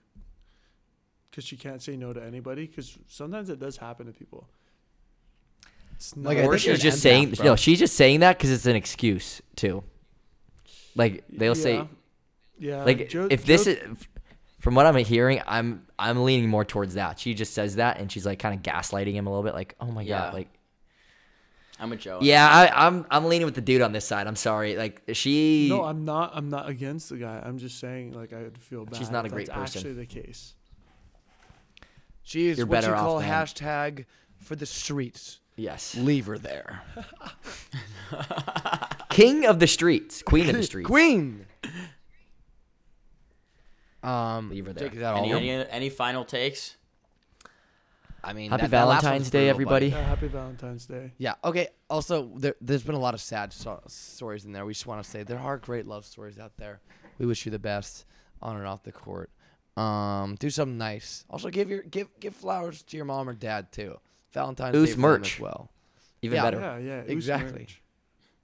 [1.31, 4.49] because she can't say no to anybody because sometimes it does happen to people.
[5.95, 7.45] It's Like, not- I Or think she's just saying, bro.
[7.45, 9.83] no, she's just saying that because it's an excuse too.
[10.95, 11.87] Like they'll say, Yeah.
[12.59, 13.79] yeah, like Joe- if this is,
[14.61, 17.19] from what I'm hearing, I'm I'm leaning more towards that.
[17.19, 19.75] She just says that and she's like kind of gaslighting him a little bit, like,
[19.81, 20.19] oh my Yeah.
[20.19, 20.49] god, like,
[21.79, 22.19] I'm a Joe.
[22.23, 24.27] yeah, I, I'm I'm leaning with the dude on this side.
[24.27, 25.69] I'm sorry, like she.
[25.71, 26.33] no, I'm not.
[26.35, 27.43] I'm not against the guy.
[27.45, 28.97] I'm just saying like I would feel bad.
[28.97, 29.79] She's not a if great that's person.
[29.81, 30.55] Actually, the case.
[32.27, 33.47] She is You're what better you off, call man.
[33.47, 34.05] hashtag
[34.39, 35.39] for the streets.
[35.55, 36.83] yes, Leave her there.
[39.11, 40.89] king of the streets, queen of the streets.
[40.89, 41.47] Queen.
[44.03, 44.89] Um, Leave her there.
[44.89, 45.25] Jake, is that all?
[45.25, 46.75] Any, any any final takes?
[48.25, 49.91] I mean, Happy that- that last Valentine's one's Day, brutal, everybody.
[49.91, 51.13] but- Yeah, happy Valentine's Day.
[51.19, 51.35] Yeah.
[51.45, 51.69] Okay.
[51.89, 54.67] Also, there, there's been a lot of sad so- stories in there.
[54.67, 56.81] We just want to say there are great love stories out there.
[57.19, 58.05] We wish you the best
[58.43, 59.31] on and off the court.
[59.77, 61.25] Um, do something nice.
[61.29, 63.99] Also, give your give give flowers to your mom or dad too.
[64.33, 65.35] Valentine's Ooze Day for them merch.
[65.35, 65.71] as well.
[66.23, 66.43] Even Yeah.
[66.45, 66.61] better.
[66.61, 67.61] Yeah, yeah, it was Exactly.
[67.61, 67.83] merch.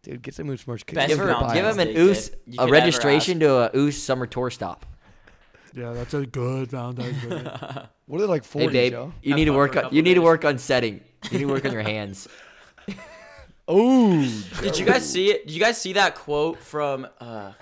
[0.02, 0.84] Dude, get some moose merch.
[0.86, 3.50] Best Give, her, Valentine's give him an Day Oos, gift you a ever registration to
[3.54, 4.84] a Oos summer tour stop.
[5.74, 7.50] Yeah, that's a good Valentine's Day.
[8.06, 9.12] What are they like forty, Hey babe, Joe?
[9.22, 10.24] you Have need to fun work a on couple you need to days.
[10.24, 11.00] work on setting.
[11.30, 12.28] You need to work on your hands.
[13.70, 14.28] Ooh.
[14.60, 15.46] Did you guys see it?
[15.46, 17.52] Did you guys see that quote from uh,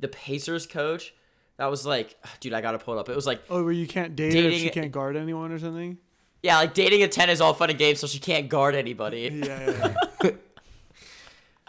[0.00, 1.14] the Pacers coach?
[1.56, 3.08] That was like, dude, I gotta pull it up.
[3.08, 5.58] It was like, oh, where you can't date her if she can't guard anyone or
[5.58, 5.98] something.
[6.42, 9.30] yeah, like dating a ten is all fun and games, so she can't guard anybody.
[9.44, 9.94] Yeah, yeah,
[10.24, 10.30] yeah.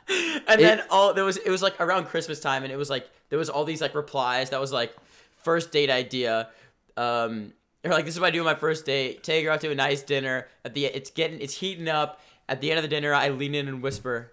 [0.07, 2.89] And It- then all there was, it was like around Christmas time, and it was
[2.89, 4.95] like there was all these like replies that was like,
[5.43, 6.49] first date idea.
[6.95, 9.23] Um, they're like, this is what I do on my first date.
[9.23, 10.47] Take her out to a nice dinner.
[10.63, 12.21] At the it's getting it's heating up.
[12.47, 14.31] At the end of the dinner, I lean in and whisper,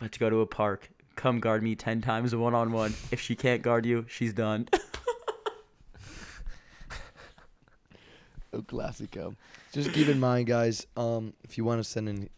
[0.00, 0.88] "Let's go to a park.
[1.20, 2.94] Come guard me ten times one on one.
[3.10, 4.68] If she can't guard you, she's done."
[8.52, 9.36] Oh, classico.
[9.72, 10.84] Just keep in mind, guys.
[10.96, 12.28] Um, if you want to send in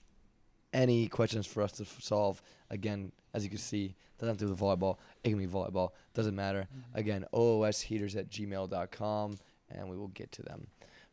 [0.75, 4.45] any questions for us to f- solve, again, as you can see, doesn't have to
[4.45, 4.99] do with volleyball.
[5.25, 5.93] It can be volleyball.
[6.13, 6.69] Doesn't matter.
[6.93, 9.39] Again, oosheaters at gmail.com,
[9.71, 10.67] and we will get to them.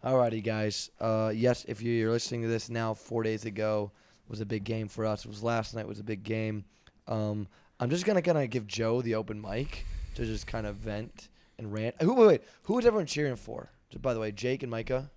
[0.03, 0.91] Alrighty, guys.
[0.99, 3.93] Uh, yes, if you're listening to this now, four days ago
[4.27, 5.23] was a big game for us.
[5.23, 6.65] It was last night was a big game.
[7.09, 7.47] Um,
[7.79, 9.85] I'm just gonna gonna give Joe the open mic
[10.15, 11.95] to just kind of vent and rant.
[12.01, 13.69] Who wait, wait who was everyone cheering for?
[13.89, 15.09] Just by the way, Jake and Micah.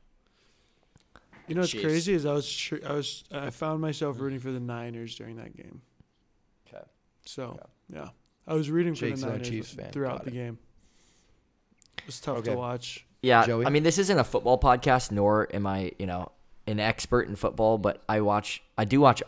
[1.49, 1.85] You know what's Chiefs.
[1.85, 5.37] crazy is I was tr- I was I found myself rooting for the Niners during
[5.37, 5.83] that game.
[6.69, 6.83] Okay.
[7.27, 7.63] So Okay.
[7.95, 8.09] yeah,
[8.47, 9.91] I was rooting for Jake's the Niners Chiefs fan.
[9.91, 10.35] throughout Got the it.
[10.35, 10.59] game.
[11.99, 12.53] It was tough Okay.
[12.53, 13.07] to watch.
[13.23, 13.67] Yeah, Joey?
[13.67, 16.33] I mean, this isn't a football podcast, nor am I, you know,
[16.67, 17.79] an expert in football.
[17.79, 19.23] But I watch, I do watch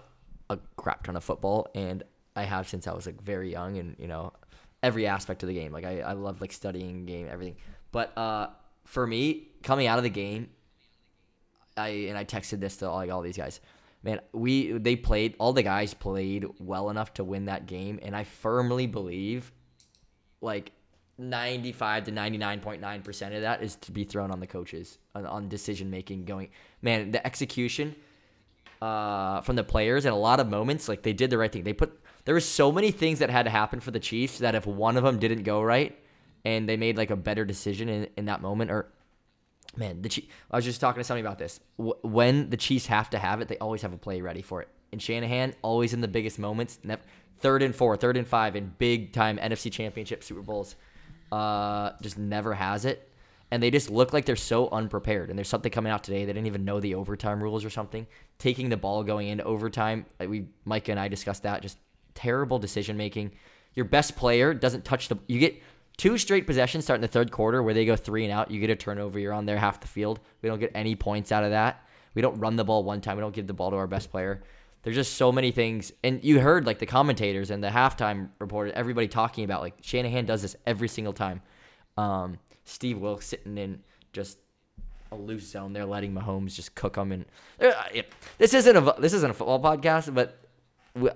[0.50, 2.02] a crap ton of football, and
[2.36, 4.32] I have since I was like very young, and you know,
[4.82, 5.72] every aspect of the game.
[5.72, 7.56] Like I, I love like studying game, everything.
[7.92, 8.48] But uh,
[8.84, 10.50] for me, coming out of the game,
[11.76, 13.60] I and I texted this to like all these guys.
[14.02, 18.14] Man, we they played all the guys played well enough to win that game, and
[18.14, 19.52] I firmly believe
[20.40, 20.72] like
[21.16, 25.88] 95 to 99.9% of that is to be thrown on the coaches on, on decision
[25.88, 26.48] making going
[26.82, 27.94] man the execution
[28.82, 31.62] uh, from the players at a lot of moments like they did the right thing
[31.62, 34.54] they put there were so many things that had to happen for the chiefs that
[34.54, 35.98] if one of them didn't go right
[36.44, 38.88] and they made like a better decision in, in that moment or
[39.76, 43.10] man the Chief, i was just talking to somebody about this when the chiefs have
[43.10, 46.00] to have it they always have a play ready for it and shanahan always in
[46.00, 47.02] the biggest moments never,
[47.40, 50.76] third and four third and five in big time nfc championship super bowls
[51.34, 53.10] uh, just never has it.
[53.50, 55.30] And they just look like they're so unprepared.
[55.30, 56.24] And there's something coming out today.
[56.24, 58.06] They didn't even know the overtime rules or something.
[58.38, 60.06] Taking the ball going into overtime.
[60.18, 61.62] We Micah and I discussed that.
[61.62, 61.78] Just
[62.14, 63.32] terrible decision making.
[63.74, 65.18] Your best player doesn't touch the.
[65.26, 65.60] You get
[65.96, 68.50] two straight possessions starting the third quarter where they go three and out.
[68.50, 69.18] You get a turnover.
[69.18, 70.20] You're on their half the field.
[70.42, 71.82] We don't get any points out of that.
[72.14, 73.16] We don't run the ball one time.
[73.16, 74.42] We don't give the ball to our best player.
[74.82, 78.70] There's just so many things, and you heard like the commentators and the halftime reporter,
[78.74, 81.40] everybody talking about like Shanahan does this every single time.
[81.96, 83.80] Um, Steve Wilks sitting in
[84.12, 84.38] just
[85.10, 87.12] a loose zone there, letting Mahomes just cook them.
[87.12, 87.24] And
[87.60, 90.38] uh, it- this isn't a this isn't a football podcast, but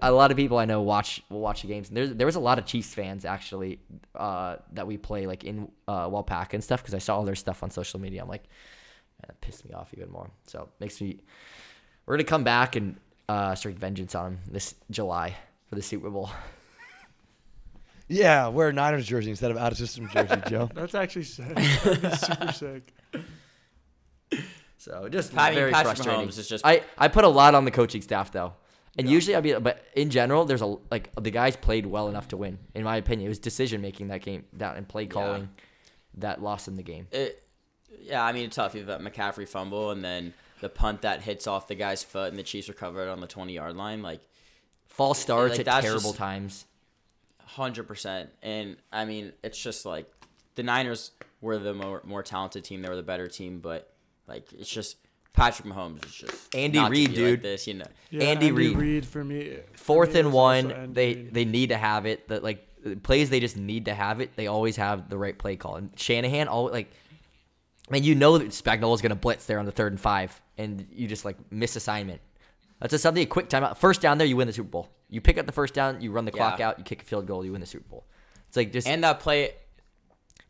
[0.02, 1.88] a lot of people I know watch will watch the games.
[1.88, 3.78] And there there was a lot of Chiefs fans actually
[4.14, 7.36] uh, that we play like in uh, Walpack and stuff because I saw all their
[7.36, 8.22] stuff on social media.
[8.22, 10.30] I'm like, man, that pissed me off even more.
[10.46, 11.18] So it makes me.
[12.06, 12.96] We're gonna come back and
[13.28, 15.36] uh, start vengeance on them this July
[15.68, 16.30] for the Super Bowl.
[18.10, 20.70] Yeah, wear a Niners jersey instead of out of system jersey, Joe.
[20.74, 21.54] That's actually sick.
[21.54, 22.94] That'd be super sick.
[24.80, 26.28] So just I mean, very Patrick frustrating.
[26.28, 28.52] Mahomes is just- I, I put a lot on the coaching staff though,
[28.98, 32.28] and usually I'd be but in general there's a like the guys played well enough
[32.28, 33.26] to win in my opinion.
[33.26, 35.48] It was decision making that game that and play calling
[36.14, 37.06] that lost them the game.
[37.12, 37.42] It,
[38.02, 38.74] yeah, I mean it's tough.
[38.74, 42.38] You've got McCaffrey fumble and then the punt that hits off the guy's foot and
[42.38, 44.02] the Chiefs recover it on the twenty yard line.
[44.02, 44.20] Like
[44.88, 46.66] False starts like, at terrible times.
[47.44, 48.30] hundred percent.
[48.42, 50.10] And I mean it's just like
[50.56, 52.82] the Niners were the more more talented team.
[52.82, 53.92] They were the better team, but
[54.26, 54.96] like it's just
[55.38, 57.30] Patrick Mahomes is just Andy not Reid, dude.
[57.38, 57.86] Like this, you know.
[58.10, 59.06] Yeah, Andy Reid.
[59.06, 59.56] for me.
[59.72, 61.34] for Fourth me, and one, they Reid.
[61.34, 62.28] they need to have it.
[62.28, 62.64] That like
[63.02, 64.36] plays they just need to have it.
[64.36, 65.76] They always have the right play call.
[65.76, 66.90] And Shanahan, all like,
[67.90, 71.06] man, you know that Spagnuolo's gonna blitz there on the third and five, and you
[71.08, 72.20] just like miss assignment.
[72.80, 73.76] That's just something a quick timeout.
[73.76, 74.88] First down there, you win the Super Bowl.
[75.10, 76.68] You pick up the first down, you run the clock Yeah.
[76.68, 78.04] out, you kick a field goal, you win the Super Bowl.
[78.46, 79.52] It's like just And that play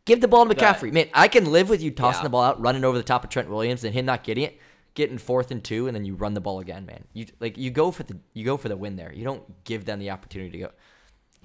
[0.05, 0.75] give the ball to Go ahead.
[0.77, 0.91] McCaffrey.
[0.91, 2.23] Man, I can live with you tossing Yeah.
[2.23, 4.59] the ball out, running over the top of Trent Williams, and him not getting it,
[4.99, 7.05] getting fourth and two, and then you run the ball again, man.
[7.13, 9.11] You like you go for the you go for the win there.
[9.13, 10.71] You don't give them the opportunity to go.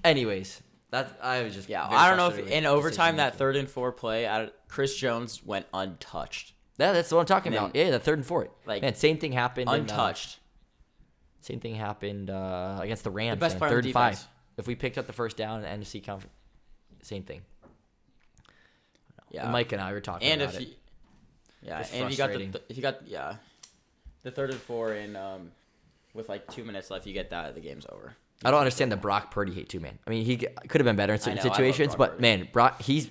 [0.02, 3.70] Anyways, that's I was just Yeah, I don't know if in overtime that third and
[3.70, 6.52] four play, out Chris Jones went untouched.
[6.78, 7.76] Yeah, that's what I'm talking And about.
[7.76, 8.48] Yeah, the third and fourth.
[8.66, 9.68] Like, man, same thing happened.
[9.68, 10.40] in, uh, Untouched.
[11.40, 13.38] same thing happened uh, against the Rams.
[13.38, 13.58] best man.
[13.60, 14.28] player on third and five.
[14.56, 16.34] If we picked up the first down in the NFC conference,
[17.02, 17.42] same thing.
[19.30, 19.48] yeah.
[19.50, 20.66] Mike and I were talking and about if you,
[21.64, 22.52] yeah, It's and if you got the frustrating.
[22.52, 23.36] th- if you got yeah,
[24.22, 25.50] the third and four in um,
[26.14, 28.14] with like two minutes left, you get that, the game's over.
[28.44, 29.98] I don't understand the Brock Purdy hate too, man.
[30.06, 32.22] I mean, he could have been better in certain know, situations, but Purdy.
[32.22, 33.10] man, Brock, he's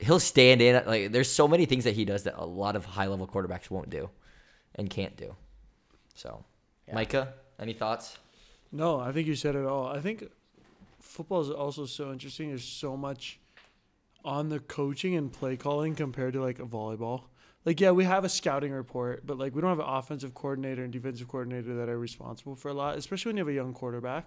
[0.00, 0.84] he'll stand in.
[0.86, 3.70] Like, there's so many things that he does that a lot of high level quarterbacks
[3.70, 4.10] won't do
[4.74, 5.34] and can't do.
[6.14, 6.44] So,
[6.86, 6.94] Yeah.
[6.94, 8.16] Micah, any thoughts?
[8.72, 9.86] No, I think you said it all.
[9.86, 10.24] I think
[11.00, 12.48] football is also so interesting.
[12.48, 13.38] There's so much
[14.24, 17.22] on the coaching and play calling compared to like a volleyball.
[17.68, 20.82] Like, yeah, we have a scouting report, but like we don't have an offensive coordinator
[20.82, 23.74] and defensive coordinator that are responsible for a lot, especially when you have a young
[23.74, 24.26] quarterback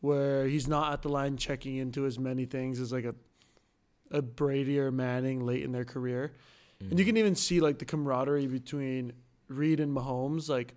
[0.00, 3.16] where he's not at the line checking into as many things as like a
[4.12, 6.34] a Brady or Manning late in their career.
[6.78, 7.08] And you mm.
[7.08, 9.12] can even see like the camaraderie between
[9.48, 10.48] Reid and Mahomes.
[10.48, 10.76] Like,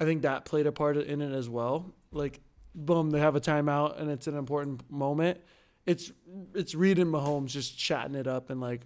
[0.00, 1.94] I think that played a part in it as well.
[2.10, 2.40] Like,
[2.74, 5.42] boom, they have a timeout and it's an important moment.
[5.86, 6.10] It's
[6.56, 8.80] it's Reid and Mahomes just chatting it up and like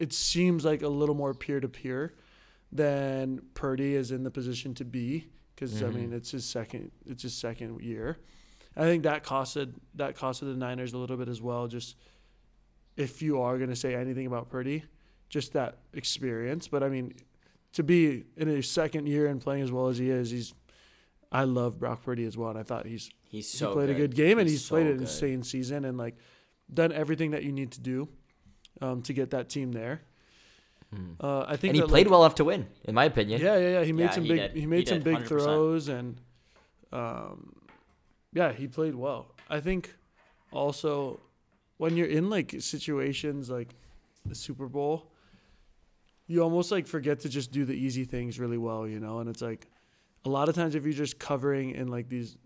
[0.00, 2.14] it seems like a little more peer to peer
[2.72, 6.16] than Purdy is in the position to be because I mean mm-hmm.
[6.16, 8.18] it's his second it's his second year.
[8.76, 11.68] I think that costed that costed the Niners a little bit as well.
[11.68, 11.96] Just
[12.96, 14.84] if you are going to say anything about Purdy,
[15.28, 16.66] just that experience.
[16.66, 17.14] But I mean,
[17.74, 20.54] to be in his second year and playing as well as he is, he's.
[21.32, 23.96] I love Brock Purdy as well, and I thought he's He's so he played good.
[23.96, 25.02] a good game and he's, so played an good.
[25.02, 26.16] insane season and like
[26.72, 28.08] done everything that you need to do
[28.80, 30.02] um, to get that team there.
[31.20, 31.66] Uh, I think Hmm.
[31.68, 33.40] and he that, played like, well enough to win, in my opinion.
[33.40, 33.84] Yeah, yeah, yeah.
[33.84, 34.38] He made Yeah, some he big.
[34.40, 34.52] did.
[34.54, 35.28] He He made some did, big 100%.
[35.28, 36.20] throws and,
[36.92, 37.54] um,
[38.32, 39.34] yeah, he played well.
[39.48, 39.94] I think
[40.52, 41.20] also
[41.76, 43.74] when you're in like situations like
[44.26, 45.12] the Super Bowl,
[46.26, 49.18] you almost like forget to just do the easy things really well, you know.
[49.20, 49.68] And it's like
[50.24, 52.36] a lot of times if you're just covering in like these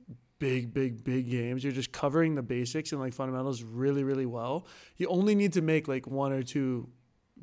[0.44, 4.66] big, big, big games, you're just covering the basics and like fundamentals really, really well.
[4.98, 6.90] You only need to make like one or two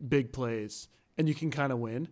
[0.08, 0.88] big plays
[1.18, 2.08] and you can kind of win.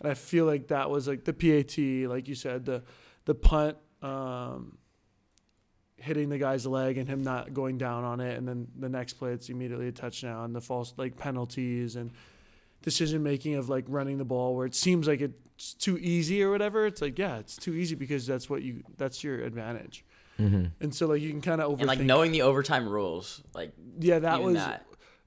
[0.00, 2.82] And I feel like that was like the PAT, like you said, the
[3.26, 4.76] the punt um,
[5.98, 9.12] hitting the guy's leg and him not going down on it, and then the next
[9.12, 10.52] play it's immediately a touchdown.
[10.52, 12.10] The false like penalties and
[12.82, 16.50] decision making of like running the ball where it seems like it's too easy or
[16.50, 16.86] whatever.
[16.86, 20.04] It's like yeah, it's too easy because that's what you that's your advantage.
[20.38, 20.64] Mm-hmm.
[20.80, 21.80] And so like you can kind of overthink.
[21.80, 24.56] And like knowing the overtime rules, like yeah, that was.
[24.56, 24.86] that.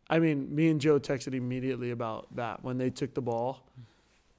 [0.10, 3.68] I mean, me and Joe texted immediately about that when they took the ball.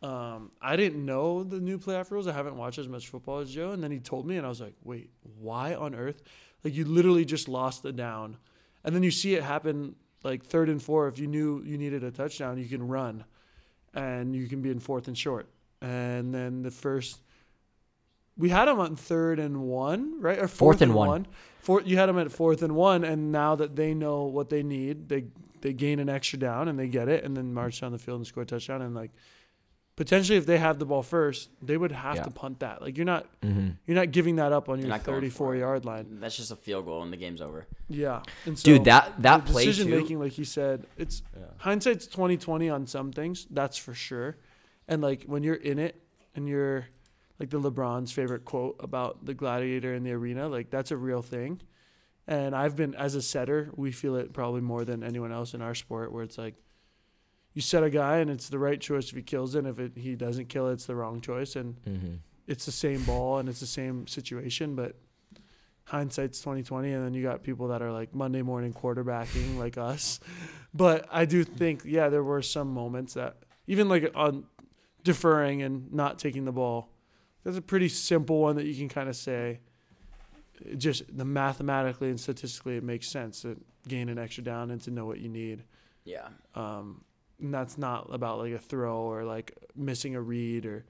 [0.01, 2.27] Um, I didn't know the new playoff rules.
[2.27, 4.49] I haven't watched as much football as Joe, and then he told me, and I
[4.49, 5.11] was like, "Wait,
[5.41, 6.23] why on earth?
[6.65, 8.37] Like, you literally just lost the down,
[8.85, 11.09] and then you see it happen like third and four.
[11.09, 13.25] If you knew you needed a touchdown, you can run,
[13.93, 15.49] and you can be in fourth and short.
[15.81, 17.21] And then the first,
[18.39, 20.39] we had them on third and one, right?
[20.39, 21.27] Or Fourth and one.
[21.61, 24.63] Fourth, you had them at fourth and one, and now that they know what they
[24.63, 25.25] need, they
[25.61, 28.19] they gain an extra down and they get it, and then march down the field
[28.19, 28.81] and score a touchdown.
[28.81, 29.11] And like
[29.97, 32.23] potentially, if they have the ball first, they would have Yeah.
[32.23, 32.81] to punt that.
[32.81, 33.71] Like you're not Mm-hmm.
[33.87, 35.59] you're not giving that up on You're your not going for 34 it.
[35.59, 36.21] yard line.
[36.21, 37.67] That's just a field goal and the game's over.
[37.89, 40.01] Yeah, and so Dude, that that the play decision too.
[40.01, 41.43] making, like he said, it's Yeah.
[41.59, 43.47] hindsight's 2020 on some things.
[43.51, 44.37] That's for sure.
[44.87, 46.01] And like when you're in it
[46.37, 46.87] and you're
[47.39, 51.23] like the LeBron's favorite quote about the gladiator in the arena, like that's a real
[51.23, 51.61] thing.
[52.27, 55.63] And I've been as a setter, we feel it probably more than anyone else in
[55.63, 56.55] our sport, where it's like
[57.55, 59.61] you set a guy and it's the right choice if he kills it.
[59.61, 61.57] And if it, he doesn't kill it, it's the wrong choice.
[61.57, 62.15] And Mm-hmm.
[62.47, 64.97] it's the same ball and it's the same situation, but
[65.85, 69.79] hindsight's twenty twenty, and then you got people that are like Monday morning quarterbacking like
[69.79, 70.21] us.
[70.75, 74.45] But I do think, yeah, there were some moments that even like on
[75.03, 76.91] deferring and not taking the ball.
[77.49, 79.61] That's a pretty simple one that you can kind of say.
[80.61, 84.83] It just the mathematically and statistically, it makes sense to gain an extra down and
[84.83, 85.65] to know what you need.
[86.05, 86.29] Yeah.
[86.55, 87.05] Um,
[87.41, 90.85] and that's not about like a throw or like missing a read or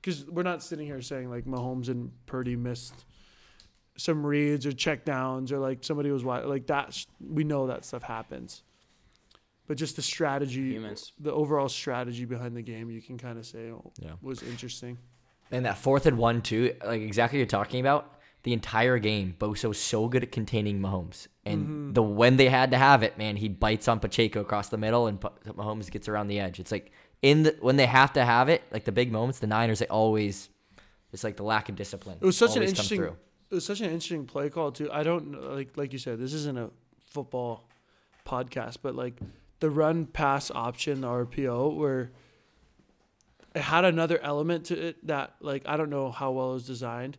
[0.00, 3.04] because we're not sitting here saying like Mahomes and Purdy missed
[3.98, 6.96] some reads or check downs or like somebody was wide like that.
[7.20, 8.62] We know that stuff happens,
[9.66, 11.12] but just the strategy, Humans.
[11.20, 14.12] the overall strategy behind the game, you can kind of say oh, Yeah.
[14.22, 14.96] was interesting.
[15.50, 18.16] And that fourth and one too, like exactly what you're talking about.
[18.42, 21.92] The entire game, Bosa was so good at containing Mahomes, and Mm-hmm.
[21.92, 25.08] the when they had to have it, man, he bites on Pacheco across the middle,
[25.08, 26.58] and Mahomes gets around the edge.
[26.58, 26.90] It's like
[27.20, 29.86] in the when they have to have it, like the big moments, the Niners they
[29.88, 30.48] always,
[31.12, 32.16] it's like the lack of discipline.
[32.18, 33.02] It was such an interesting.
[33.02, 34.88] It was such an interesting play call too.
[34.90, 36.70] I don't like like you said, this isn't a
[37.04, 37.68] football
[38.26, 39.18] podcast, but like
[39.58, 42.10] the run pass option the RPO where
[43.54, 46.66] it had another element to it that like I don't know how well it was
[46.66, 47.18] designed,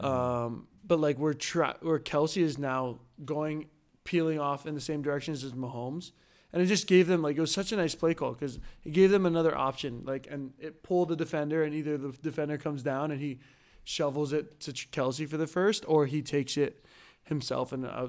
[0.00, 3.66] um, but like where tra- where Kelce is now going
[4.04, 6.12] peeling off in the same directions as Mahomes.
[6.50, 8.92] And it just gave them like it was such a nice play call because it
[8.92, 10.02] gave them another option.
[10.06, 13.40] Like and it pulled the defender, and either the defender comes down and he
[13.84, 16.84] shovels it to Kelce for the first, or he takes it
[17.24, 17.70] himself.
[17.72, 18.08] And uh,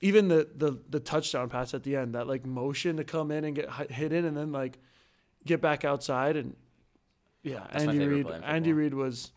[0.00, 3.44] even the, the the touchdown pass at the end, that like motion to come in
[3.44, 4.78] and get hi- hit in, and then like
[5.46, 6.56] get back outside, and
[7.46, 8.26] yeah, That's Andy favorite Reid.
[8.44, 8.82] Andy football.
[8.82, 9.30] Reid was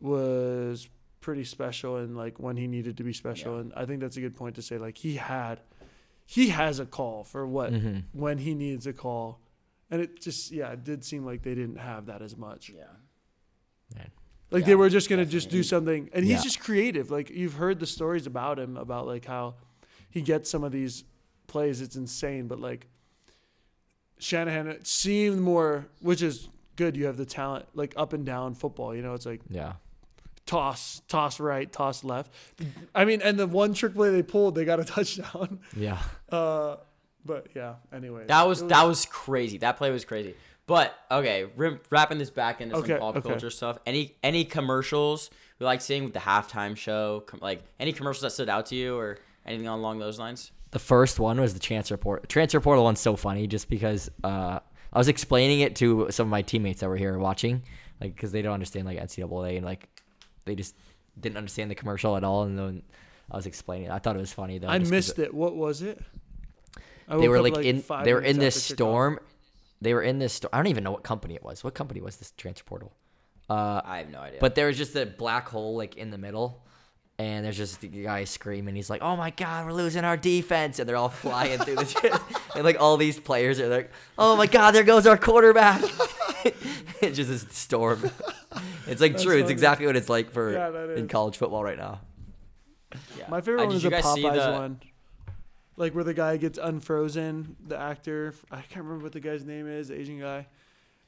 [0.00, 0.88] was
[1.20, 3.60] pretty special, and like when he needed to be special, Yeah.
[3.60, 4.78] and I think that's a good point to say.
[4.78, 5.60] Like he had,
[6.26, 8.04] he has a call for what Mhm.
[8.12, 9.40] when he needs a call.
[9.90, 12.70] And it just yeah, it did seem like they didn't have that as much.
[12.70, 12.84] Yeah.
[14.52, 16.42] Like Yeah, they were just gonna just do something, and he's Yeah.
[16.42, 17.10] just creative.
[17.10, 19.54] Like you've heard the stories about him about like how
[20.08, 21.04] he gets some of these
[21.46, 21.80] plays.
[21.80, 22.86] It's insane, but like
[24.18, 26.48] Shanahan it seemed more, which is
[26.80, 26.96] good.
[26.96, 28.94] You have the talent, like up and down football.
[28.96, 29.74] You know, it's like Yeah.
[30.46, 32.32] toss, toss right, toss left.
[32.94, 35.60] I mean, and the one trick play they pulled, they got a touchdown.
[35.76, 35.98] Yeah.
[36.30, 36.76] Uh,
[37.24, 37.74] but yeah.
[37.92, 39.58] Anyway, That was it that was crazy.
[39.58, 40.34] That play was crazy.
[40.66, 43.28] But okay, rim- wrapping this back into Okay, some pop okay.
[43.28, 43.78] culture stuff.
[43.86, 47.20] Any any commercials we like seeing with the halftime show?
[47.26, 50.52] Com- like any commercials that stood out to you or anything along those lines?
[50.70, 52.24] The first one was the transfer portal.
[52.28, 54.60] Transfer portal one's so funny just because uh,
[54.92, 57.62] I was explaining it to some of my teammates that were here watching,
[58.00, 59.88] like because they don't understand like NCAA and like
[60.44, 60.74] they just
[61.18, 62.42] didn't understand the commercial at all.
[62.42, 62.82] And then
[63.30, 63.92] I was explaining, it.
[63.92, 64.68] I thought it was funny though.
[64.68, 65.32] I missed it.
[65.32, 66.02] What was it?
[67.08, 67.84] I They were up, like, in.
[68.04, 68.76] They were in this after kickoff.
[68.76, 69.18] storm.
[69.80, 70.34] They were in this.
[70.34, 71.64] Sto- I don't even know what company it was.
[71.64, 72.92] What company was this transfer portal?
[73.48, 74.38] Uh, I have no idea.
[74.40, 76.62] But there was just a black hole like in the middle,
[77.20, 78.74] and there's just the guy screaming.
[78.74, 81.84] He's like, "Oh my god, we're losing our defense!" And they're all flying through the
[82.00, 82.12] shit.
[82.54, 85.82] And like all these players are like, "Oh my god, there goes our quarterback!"
[87.02, 88.10] it's just this storm.
[88.86, 89.38] It's like That's true.
[89.38, 92.00] It's exactly what it's like for Yeah, in college football right now.
[93.18, 93.26] yeah.
[93.28, 94.80] My favorite Uh, one is the Popeyes the- one.
[95.76, 98.34] Like where the guy gets unfrozen, the actor.
[98.50, 100.46] I can't remember what the guy's name is, Asian guy,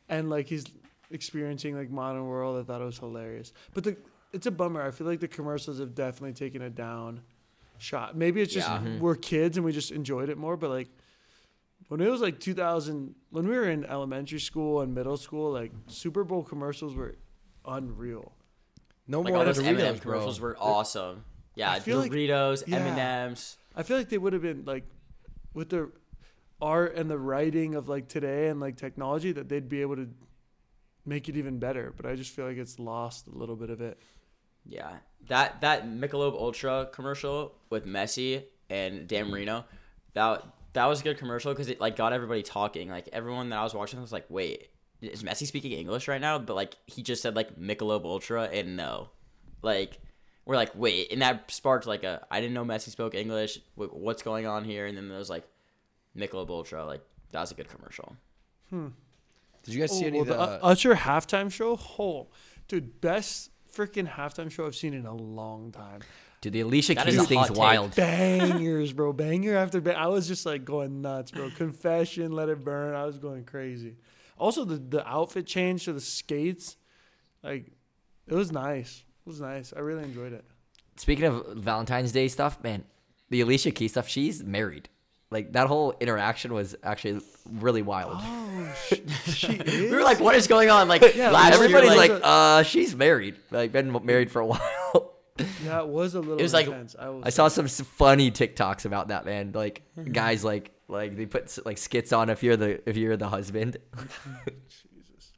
[0.09, 0.65] and like he's
[1.11, 2.59] experiencing like modern world.
[2.59, 3.97] I thought it was hilarious, but the
[4.33, 4.83] it's a bummer.
[4.83, 7.22] I feel like the commercials have definitely taken a down
[7.78, 8.16] shot.
[8.16, 8.78] Maybe it's just Yeah.
[8.78, 8.99] Mm-hmm.
[9.01, 10.57] we're kids and we just enjoyed it more.
[10.57, 10.89] But like
[11.89, 15.72] when it was like 2000, when we were in elementary school and middle school, like
[15.89, 17.16] Super Bowl commercials were
[17.66, 18.33] unreal.
[19.09, 20.01] No like more all those Doritos, M&M bro.
[20.12, 21.24] commercials were awesome.
[21.55, 22.78] Yeah, I feel like- Doritos, yeah.
[22.78, 23.57] M&Ms.
[23.74, 24.85] I feel like they would have been like
[25.55, 25.91] with the
[26.61, 30.09] art and the writing of like today and like technology that they'd be able to
[31.05, 31.93] make it even better.
[31.97, 33.99] But I just feel like it's lost a little bit of it.
[34.67, 34.97] Yeah,
[35.29, 39.07] that that Michelob Ultra commercial with Messi and Mm-hmm.
[39.07, 39.65] Dan Marino,
[40.15, 42.89] that that was a good commercial because it like got everybody talking.
[42.89, 44.69] Like everyone that I was watching was like, "Wait,
[45.01, 48.77] is Messi speaking English right now?" But like he just said like Michelob Ultra and
[48.77, 49.09] no,
[49.63, 49.99] like
[50.47, 53.59] we're like, "Wait," and that sparked like a I didn't know Messi spoke English.
[53.75, 54.87] What's going on here?
[54.87, 55.45] And then there was like
[56.17, 56.87] Michelob Ultra.
[56.87, 57.03] Like
[57.33, 58.17] that was a good commercial.
[58.71, 58.89] Hmm.
[59.65, 60.47] Did you guys see Oh, any well, of the?
[60.47, 61.79] the U- Usher halftime show?
[61.99, 62.27] Oh,
[62.67, 66.01] dude, best freaking halftime show I've seen in a long time.
[66.41, 67.95] Dude, the Alicia That is Keys thing's wild.
[67.95, 69.12] Bangers, bro.
[69.12, 69.99] Banger after banger.
[69.99, 71.51] I was just like going nuts, bro.
[71.51, 72.95] Confession, let it burn.
[72.95, 73.97] I was going crazy.
[74.37, 76.77] Also, the, the outfit change to the skates,
[77.45, 77.70] like,
[78.27, 79.05] it was nice.
[79.25, 79.73] It was nice.
[79.77, 80.45] I really enjoyed it.
[80.97, 82.85] Speaking of Valentine's Day stuff, man,
[83.31, 84.89] the Alicia Keys stuff, she's married.
[85.33, 87.20] Like that whole interaction was actually
[87.51, 88.18] really wild.
[88.20, 89.91] Oh, sh- she is.
[89.91, 92.62] We were like, "What is going on?" Like Yeah, last year, Everybody's like, like, uh,
[92.62, 93.37] she's married.
[93.51, 95.14] Like been married for a while.
[95.64, 96.39] yeah, it was a little.
[96.39, 96.95] It was like- intense.
[96.99, 99.53] I, was I saw some funny TikToks about that man.
[99.55, 103.28] Like guys, like like they put like skits on if you're the if you're the
[103.28, 103.78] husband.
[104.68, 105.33] Jesus.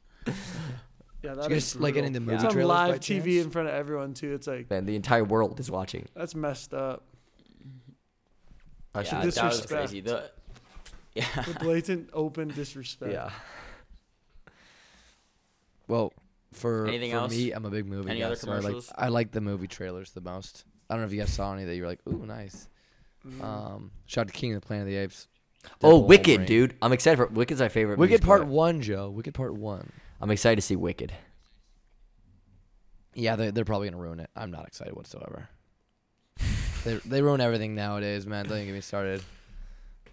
[1.23, 2.43] Yeah, Did that you is guys like any of the brutal.
[2.43, 3.45] movie It's on live TV chance?
[3.45, 4.33] in front of everyone too.
[4.33, 6.07] It's like Man, the entire world is watching.
[6.15, 7.03] that's messed up.
[8.95, 9.89] I yeah, should This- that was disrespect.
[9.89, 10.01] crazy.
[10.01, 10.31] The,
[11.15, 11.41] yeah.
[11.43, 13.11] The blatant open disrespect.
[13.11, 13.29] yeah.
[15.87, 16.13] Well,
[16.53, 17.31] for Anything for else?
[17.31, 18.25] me, I'm a big movie Any guy.
[18.27, 18.75] other so I like?
[18.95, 20.63] I like the movie trailers the most.
[20.89, 22.67] I don't know if you guys saw any that you were like, ooh, nice.
[23.27, 23.43] Mm.
[23.43, 25.27] Um, shout out to King of the Planet of the Apes.
[25.83, 26.47] Oh, Wicked, Wolverine.
[26.47, 26.75] dude!
[26.81, 27.97] I'm excited for Wicked's my favorite.
[27.97, 28.51] Wicked musical Part ever.
[28.51, 29.09] One, Joe.
[29.09, 29.91] Wicked Part One.
[30.21, 31.11] I'm excited to see Wicked.
[33.15, 34.29] Yeah, they're, they're probably gonna ruin it.
[34.35, 35.49] I'm not excited whatsoever.
[36.85, 38.45] They they ruin everything nowadays, man.
[38.45, 39.21] Don't even get me started.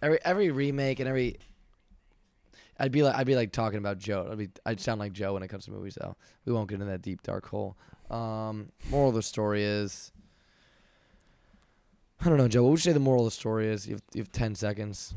[0.01, 1.39] Every every remake and every.
[2.79, 4.29] I'd be like I'd be like talking about Joe.
[4.33, 6.17] I'd be I'd sound like Joe when it comes to movies though.
[6.47, 7.77] We won't get into that deep dark hole.
[8.11, 10.11] Um, moral of the story is.
[12.21, 12.63] I don't know, Joe.
[12.63, 13.87] What would you say the moral of the story is?
[13.87, 15.15] You have, you have ten seconds.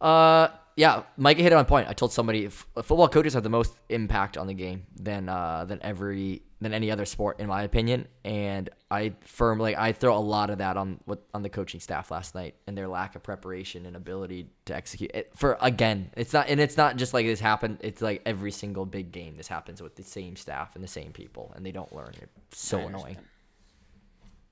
[0.00, 1.88] Uh, yeah, Micah hit it on point.
[1.88, 5.80] I told somebody football coaches have the most impact on the game than uh than
[5.82, 10.50] every than any other sport in my opinion, and I firmly I throw a lot
[10.50, 13.86] of that on what on the coaching staff last night and their lack of preparation
[13.86, 15.32] and ability to execute it.
[15.36, 17.78] For again, it's not and it's not just like this happened.
[17.80, 21.12] It's like every single big game this happens with the same staff and the same
[21.12, 22.12] people, and they don't learn.
[22.20, 23.16] It's so annoying.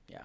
[0.07, 0.23] Yeah.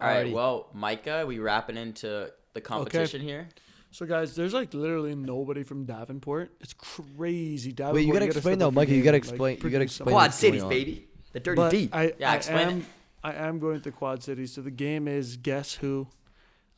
[0.00, 0.26] All right.
[0.26, 0.32] Alrighty.
[0.32, 3.48] Well, Micah, we wrapping into the competition here.
[3.92, 6.50] So guys, there's like literally nobody from Davenport.
[6.60, 7.72] It's crazy.
[7.72, 7.94] Davenport.
[7.96, 8.94] Wait, you gotta step explain up though, your Mikey.
[8.94, 9.58] You gotta and, like, explain.
[9.62, 10.12] You gotta explain.
[10.14, 11.08] Quad cities, baby.
[11.32, 11.94] The dirty But deep.
[11.94, 12.72] I, Yeah, I explain it.
[12.72, 12.86] am,
[13.22, 14.52] I am going to Quad Cities.
[14.54, 16.08] So the game is Guess Who.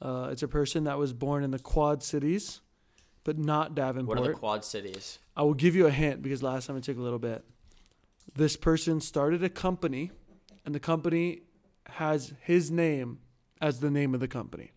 [0.02, 2.60] Uh, it's a person that was born in the Quad Cities,
[3.22, 4.18] but not Davenport.
[4.18, 5.18] What are the quad cities?
[5.36, 7.44] I will give you a hint because last time it took a little bit.
[8.34, 10.10] This person started a company,
[10.66, 11.42] and the company
[11.86, 13.20] has his name
[13.60, 14.72] as the name of the company.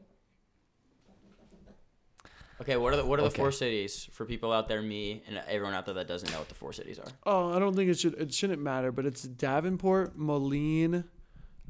[2.62, 2.76] Okay.
[2.78, 5.74] What are the what are the four cities for people out there, me, and everyone
[5.76, 7.06] out there that doesn't know what the four cities are?
[7.26, 8.16] Oh, I don't think it should.
[8.16, 11.04] It shouldn't matter, but it's Davenport, Moline.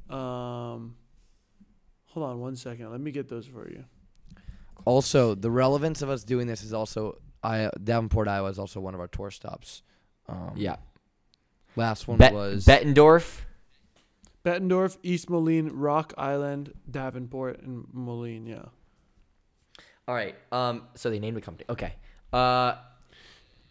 [0.10, 0.96] Um,
[2.06, 2.90] hold on one second.
[2.92, 3.84] Let me get those for you.
[4.86, 8.94] Also, the relevance of us doing this is also I Davenport, Iowa is also one
[8.94, 9.82] of our tour stops.
[10.30, 10.78] Um, Yeah.
[11.76, 13.42] Last one Bet- was Bettendorf.
[14.46, 18.48] Bettendorf, East Moline, Rock Island, Davenport, and Moline.
[18.48, 18.66] Yeah.
[20.08, 20.36] All right.
[20.52, 20.84] Um.
[20.96, 21.66] So they named the company.
[21.70, 21.94] Okay.
[22.32, 22.76] Uh.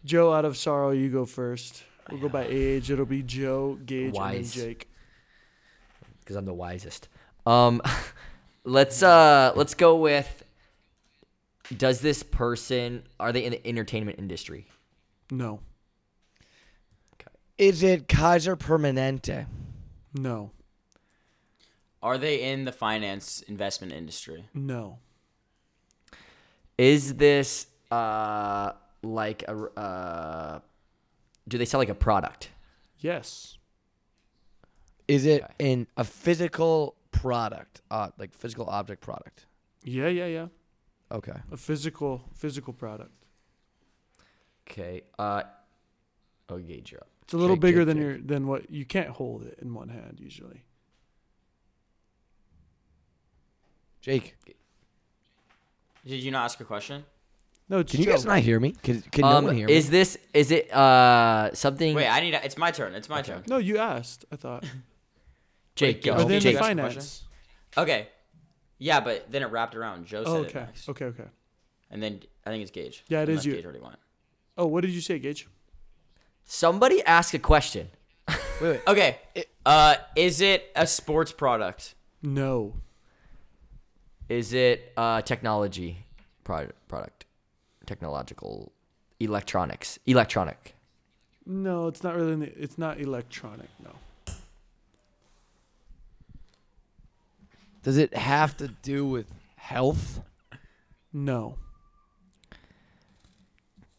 [0.05, 1.83] Joe, out of sorrow, you go first.
[2.09, 2.89] We'll go by age.
[2.89, 4.35] It'll be Joe, Gage, Wise.
[4.35, 4.89] and then Jake.
[6.21, 7.09] because I'm the wisest.
[7.45, 7.81] Um,
[8.63, 10.43] let's uh, let's go with.
[11.75, 14.67] Does this person are they in the entertainment industry?
[15.29, 15.59] No.
[17.57, 19.47] Is it Kaiser Permanente?
[20.13, 20.51] No.
[22.01, 24.45] Are they in the finance investment industry?
[24.53, 24.99] No.
[26.77, 28.71] Is this uh
[29.03, 30.59] like a uh?
[31.47, 32.49] Do they sell like a product?
[32.99, 33.57] Yes.
[35.07, 35.53] Is it Okay.
[35.59, 39.45] in a physical product, uh, like physical object product?
[39.83, 40.47] Yeah, yeah, yeah.
[41.11, 41.31] Okay.
[41.51, 43.11] A physical physical product.
[44.69, 45.03] Okay.
[45.17, 45.43] Uh.
[46.49, 47.09] Oh, Gage you're up.
[47.23, 48.03] It's a little Jake, bigger Jake, than Jake.
[48.03, 50.63] your than what you can't hold it in one hand usually.
[54.01, 54.35] Jake,
[56.07, 57.05] Did you not ask a question?
[57.69, 58.71] No, it's can you guys not hear me?
[58.81, 59.73] Can, can um, no one hear me?
[59.73, 61.95] is this is it uh something?
[61.95, 62.33] Wait, I need.
[62.33, 62.93] A, it's my turn.
[62.95, 63.43] It's my turn.
[63.47, 64.23] No, you asked.
[64.31, 64.63] I thought.
[65.75, 66.11] Jake, Wait, go.
[66.11, 66.57] Oh, Are they in the Jake.
[66.59, 67.23] finance?
[67.77, 68.07] Okay.
[68.79, 70.05] Yeah, but then it wrapped around.
[70.05, 70.59] Joe said Oh, it okay.
[70.59, 70.89] next.
[70.89, 71.25] Okay, okay.
[71.91, 73.03] And then I think it's Gage.
[73.09, 73.53] Yeah, it is Unless you.
[73.55, 73.99] Gage already went.
[74.57, 75.47] Oh, what did you say, Gage?
[76.45, 77.89] Somebody ask a question.
[78.29, 78.81] wait, wait.
[78.87, 79.17] Okay.
[79.65, 81.95] Uh, is it a sports product?
[82.23, 82.75] No.
[84.29, 86.05] Is it uh technology
[86.43, 87.25] product product
[87.85, 88.71] technological
[89.19, 90.75] electronics electronic?
[91.45, 92.35] No, it's not really.
[92.35, 93.69] the- It's not electronic.
[93.83, 93.91] No.
[97.83, 100.21] Does it have to do with health?
[101.13, 101.55] No.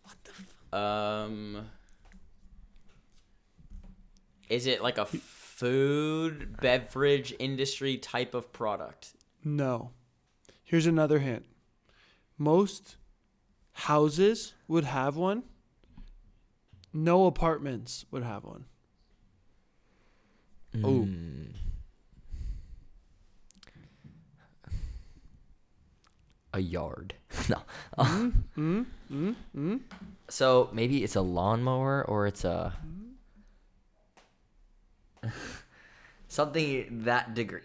[0.02, 0.32] What the?
[0.32, 1.66] F- um,
[4.50, 9.14] is it like a food beverage industry type of product?
[9.42, 9.92] No.
[10.68, 11.46] Here's another hint.
[12.36, 12.96] Most
[13.72, 15.44] houses would have one.
[16.92, 18.66] No apartments would have one.
[20.84, 21.08] Oh.
[21.08, 21.54] Mm.
[26.52, 27.14] A yard.
[27.48, 27.62] no.
[27.96, 29.80] Mm, mm, mm, mm.
[30.28, 32.74] So maybe it's a lawnmower or it's a
[36.28, 37.62] something that degree.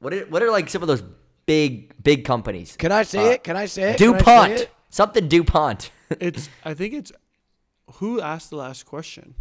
[0.00, 1.04] What are what are like some of those
[1.46, 2.76] big big companies?
[2.76, 3.44] Can I say Uh, it?
[3.44, 3.98] Can I say it?
[3.98, 4.52] Can I say DuPont.
[4.52, 4.70] it?
[4.90, 5.90] Something DuPont.
[6.20, 6.48] It's.
[6.64, 7.12] I think it's.
[7.94, 9.34] Who asked the last question?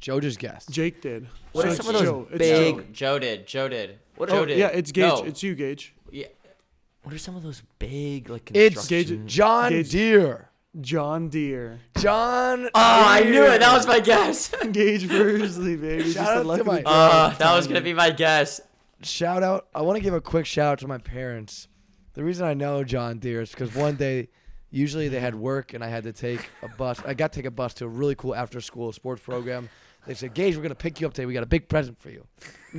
[0.00, 0.70] Joe just guessed.
[0.70, 1.28] Jake did.
[1.52, 2.28] What So are some of those Joe.
[2.36, 2.82] Big- Joe.
[2.92, 3.46] Joe did.
[3.46, 3.98] Joe did.
[4.16, 4.58] What Joe Oh, did.
[4.58, 5.04] yeah, it's Gage.
[5.04, 5.24] No.
[5.24, 5.94] It's you, Gage.
[6.10, 6.26] Yeah.
[7.02, 9.28] What are some of those big like It's construction?
[9.28, 10.48] John Gage- Deere.
[10.80, 11.78] John Deere.
[11.98, 12.66] John.
[12.66, 13.60] Oh, I knew it.
[13.60, 14.52] That was my guess.
[14.72, 16.12] Gage Worsley, baby.
[16.12, 16.90] Shout Just out to my- draw.
[16.90, 18.60] Uh, that was gonna be my guess.
[19.02, 19.68] Shout out.
[19.74, 21.68] I want to give a quick shout out to my parents.
[22.14, 24.28] The reason I know John Deere is because one day,
[24.70, 27.00] usually they had work and I had to take a bus.
[27.04, 29.68] I got to take a bus to a really cool after school sports program.
[30.06, 31.26] They said, Gage, we're going to pick you up today.
[31.26, 32.26] We got a big present for you.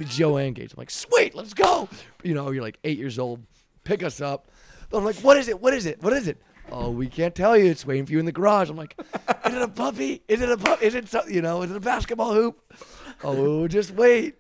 [0.06, 0.74] Joe and Gage.
[0.74, 1.90] I'm like, sweet, let's go.
[2.24, 3.44] You know, you're like eight years old.
[3.84, 4.50] Pick us up.
[4.92, 5.62] I'm like, what is it?
[5.62, 6.02] What is it?
[6.02, 6.42] What is it?
[6.72, 7.66] Oh, we can't tell you.
[7.66, 8.70] It's waiting for you in the garage.
[8.70, 8.96] I'm like,
[9.46, 10.24] is it a puppy?
[10.28, 10.82] Is it a pup?
[10.82, 11.34] Is it something?
[11.34, 12.74] You know, is it a basketball hoop?
[13.24, 14.36] Oh, just wait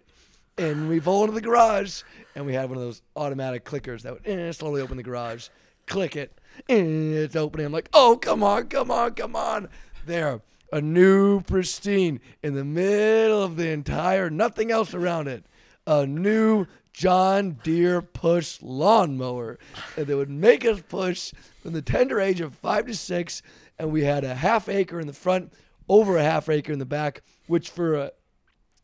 [0.57, 2.03] and we pull into the garage
[2.35, 5.49] and we had one of those automatic clickers that would eh, slowly open the garage
[5.87, 6.39] click it
[6.69, 7.65] and it's opening.
[7.65, 9.69] I'm like oh come on come on come on.
[10.05, 10.41] There
[10.71, 15.45] a new pristine in the middle of the entire nothing else around it.
[15.87, 19.59] A new john deere push lawnmower
[19.95, 21.31] that would make us push
[21.61, 23.41] from the tender age of five to six.
[23.79, 25.53] And we had a half acre in the front
[25.87, 28.11] over a half acre in the back which for a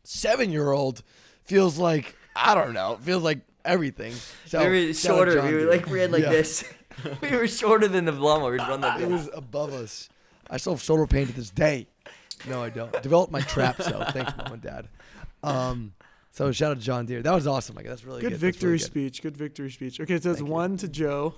[0.03, 1.03] seven year old
[1.45, 2.93] feels like I don't know.
[2.93, 4.13] It feels like everything.
[4.45, 5.41] So we were shout shorter.
[5.41, 5.69] We were Deere.
[5.69, 6.29] like ran like Yeah.
[6.29, 6.63] this.
[7.21, 8.51] we were shorter than the lawnmower.
[8.51, 10.09] We'd run like It was above us.
[10.49, 11.87] I still have shoulder pain to this day.
[12.47, 12.91] No, I don't.
[13.01, 14.89] Developed my trap, so thanks, mom and dad.
[15.41, 15.93] Um,
[16.31, 17.21] so shout out to John Deere.
[17.21, 17.75] That was awesome.
[17.75, 18.39] Like that's really Good good.
[18.39, 19.21] victory That's really speech.
[19.21, 19.99] Good victory speech.
[20.01, 20.53] Okay, so it's Thank you.
[20.53, 21.35] one to Joe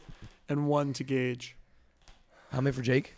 [0.49, 1.55] and one to Gage.
[2.51, 3.15] How many for Jake?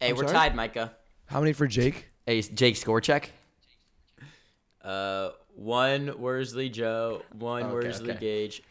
[0.00, 0.32] Hey, I'm we're sorry?
[0.32, 0.92] tied, Micah.
[1.26, 2.08] How many for Jake?
[2.24, 3.30] Hey, Jake, score check.
[4.88, 8.20] Uh, one Worsley Joe, one Okay, Worsley okay.
[8.20, 8.62] Gage,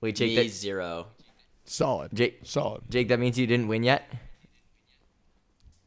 [0.00, 0.30] Wait, Jake.
[0.36, 1.06] me That, zero.
[1.64, 2.10] Solid.
[2.12, 2.82] Jake, Solid.
[2.90, 4.10] Jake, that means you didn't win yet.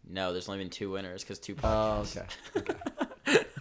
[0.10, 1.56] No, there's only been two winners because two.
[1.62, 2.38] Oh, podcasts.
[2.56, 2.74] okay.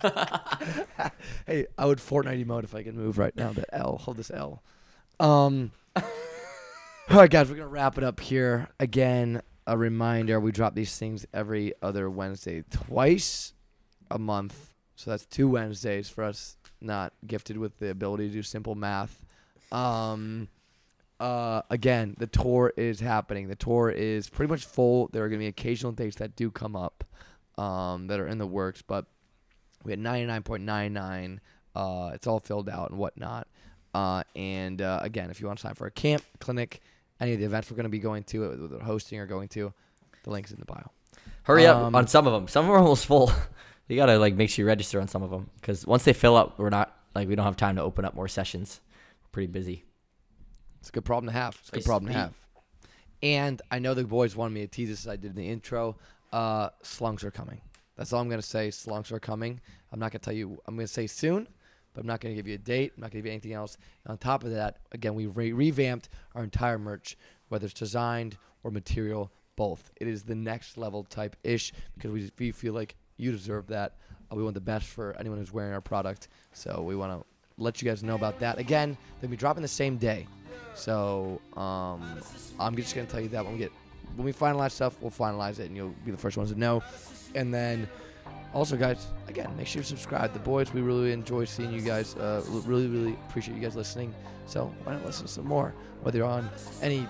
[1.46, 3.52] Hey, I would Fortnite emote if I could move right now.
[3.52, 3.98] The L.
[3.98, 4.62] Hold this L.
[5.18, 5.72] Um.
[5.96, 6.02] All
[7.10, 8.68] right, guys, we're gonna wrap it up here.
[8.78, 13.52] Again, a reminder: we drop these things every other Wednesday, twice
[14.10, 14.74] a month.
[14.96, 19.24] So that's two Wednesdays for us not gifted with the ability to do simple math.
[19.70, 20.48] Um,
[21.20, 23.48] uh, again, the tour is happening.
[23.48, 25.08] The tour is pretty much full.
[25.12, 27.04] There are gonna be occasional dates that do come up,
[27.58, 29.06] um, that are in the works, but
[29.84, 31.40] we had ninety nine point nine nine.
[31.74, 33.46] Uh, it's all filled out and whatnot.
[33.94, 36.80] Uh, and uh, again, if you want to sign for a camp, clinic,
[37.20, 39.72] any of the events we're going to be going to, whether hosting or going to,
[40.24, 40.90] the link's in the bio.
[41.44, 42.48] Hurry up Um, on some of them.
[42.48, 43.30] Some of them are almost full.
[43.88, 46.36] you gotta like make sure you register on some of them because once they fill
[46.36, 48.80] up, we're not like we don't have time to open up more sessions.
[49.22, 49.84] We're pretty busy.
[50.80, 51.56] It's a good problem to have.
[51.60, 52.34] It's a good problem to have.
[53.22, 55.48] And I know the boys wanted me to tease this as I did in the
[55.48, 55.96] intro.
[56.32, 57.60] Uh, slunks are coming.
[57.96, 58.68] That's all I'm going to say.
[58.68, 59.60] Slunks are coming.
[59.90, 60.60] I'm not going to tell you.
[60.66, 61.48] I'm going to say soon,
[61.94, 62.92] but I'm not going to give you a date.
[62.96, 63.78] I'm not going to give you anything else.
[64.04, 67.16] And on top of that, again, we re- revamped our entire merch,
[67.48, 69.90] whether it's designed or material, both.
[69.96, 73.94] It is the next level type ish because we, we feel like you deserve that.
[74.30, 76.28] Uh, we want the best for anyone who's wearing our product.
[76.52, 77.26] So we want to
[77.58, 78.58] let you guys know about that.
[78.58, 80.26] Again, they'll be dropping the same day.
[80.74, 82.20] So um,
[82.60, 83.72] I'm just gonna tell you that when we get
[84.14, 86.82] when we finalize stuff, we'll finalize it, and you'll be the first ones to know.
[87.34, 87.88] And then
[88.54, 90.32] also, guys, again, make sure you subscribe.
[90.32, 92.14] The boys, we really enjoy seeing you guys.
[92.16, 94.14] Uh, really, really appreciate you guys listening.
[94.46, 95.74] So why not listen to some more?
[96.02, 96.48] Whether you're on
[96.80, 97.06] any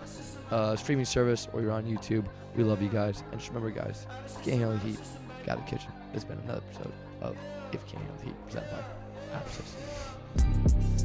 [0.51, 2.27] uh, streaming service or you're on YouTube,
[2.57, 3.23] we love you guys.
[3.31, 4.07] And just remember, guys,
[4.43, 4.99] can't handle heat,
[5.47, 5.93] got the kitchen.
[6.13, 6.93] This has been another episode
[7.23, 7.37] of
[7.73, 10.96] If You Can't the Heat, presented by System.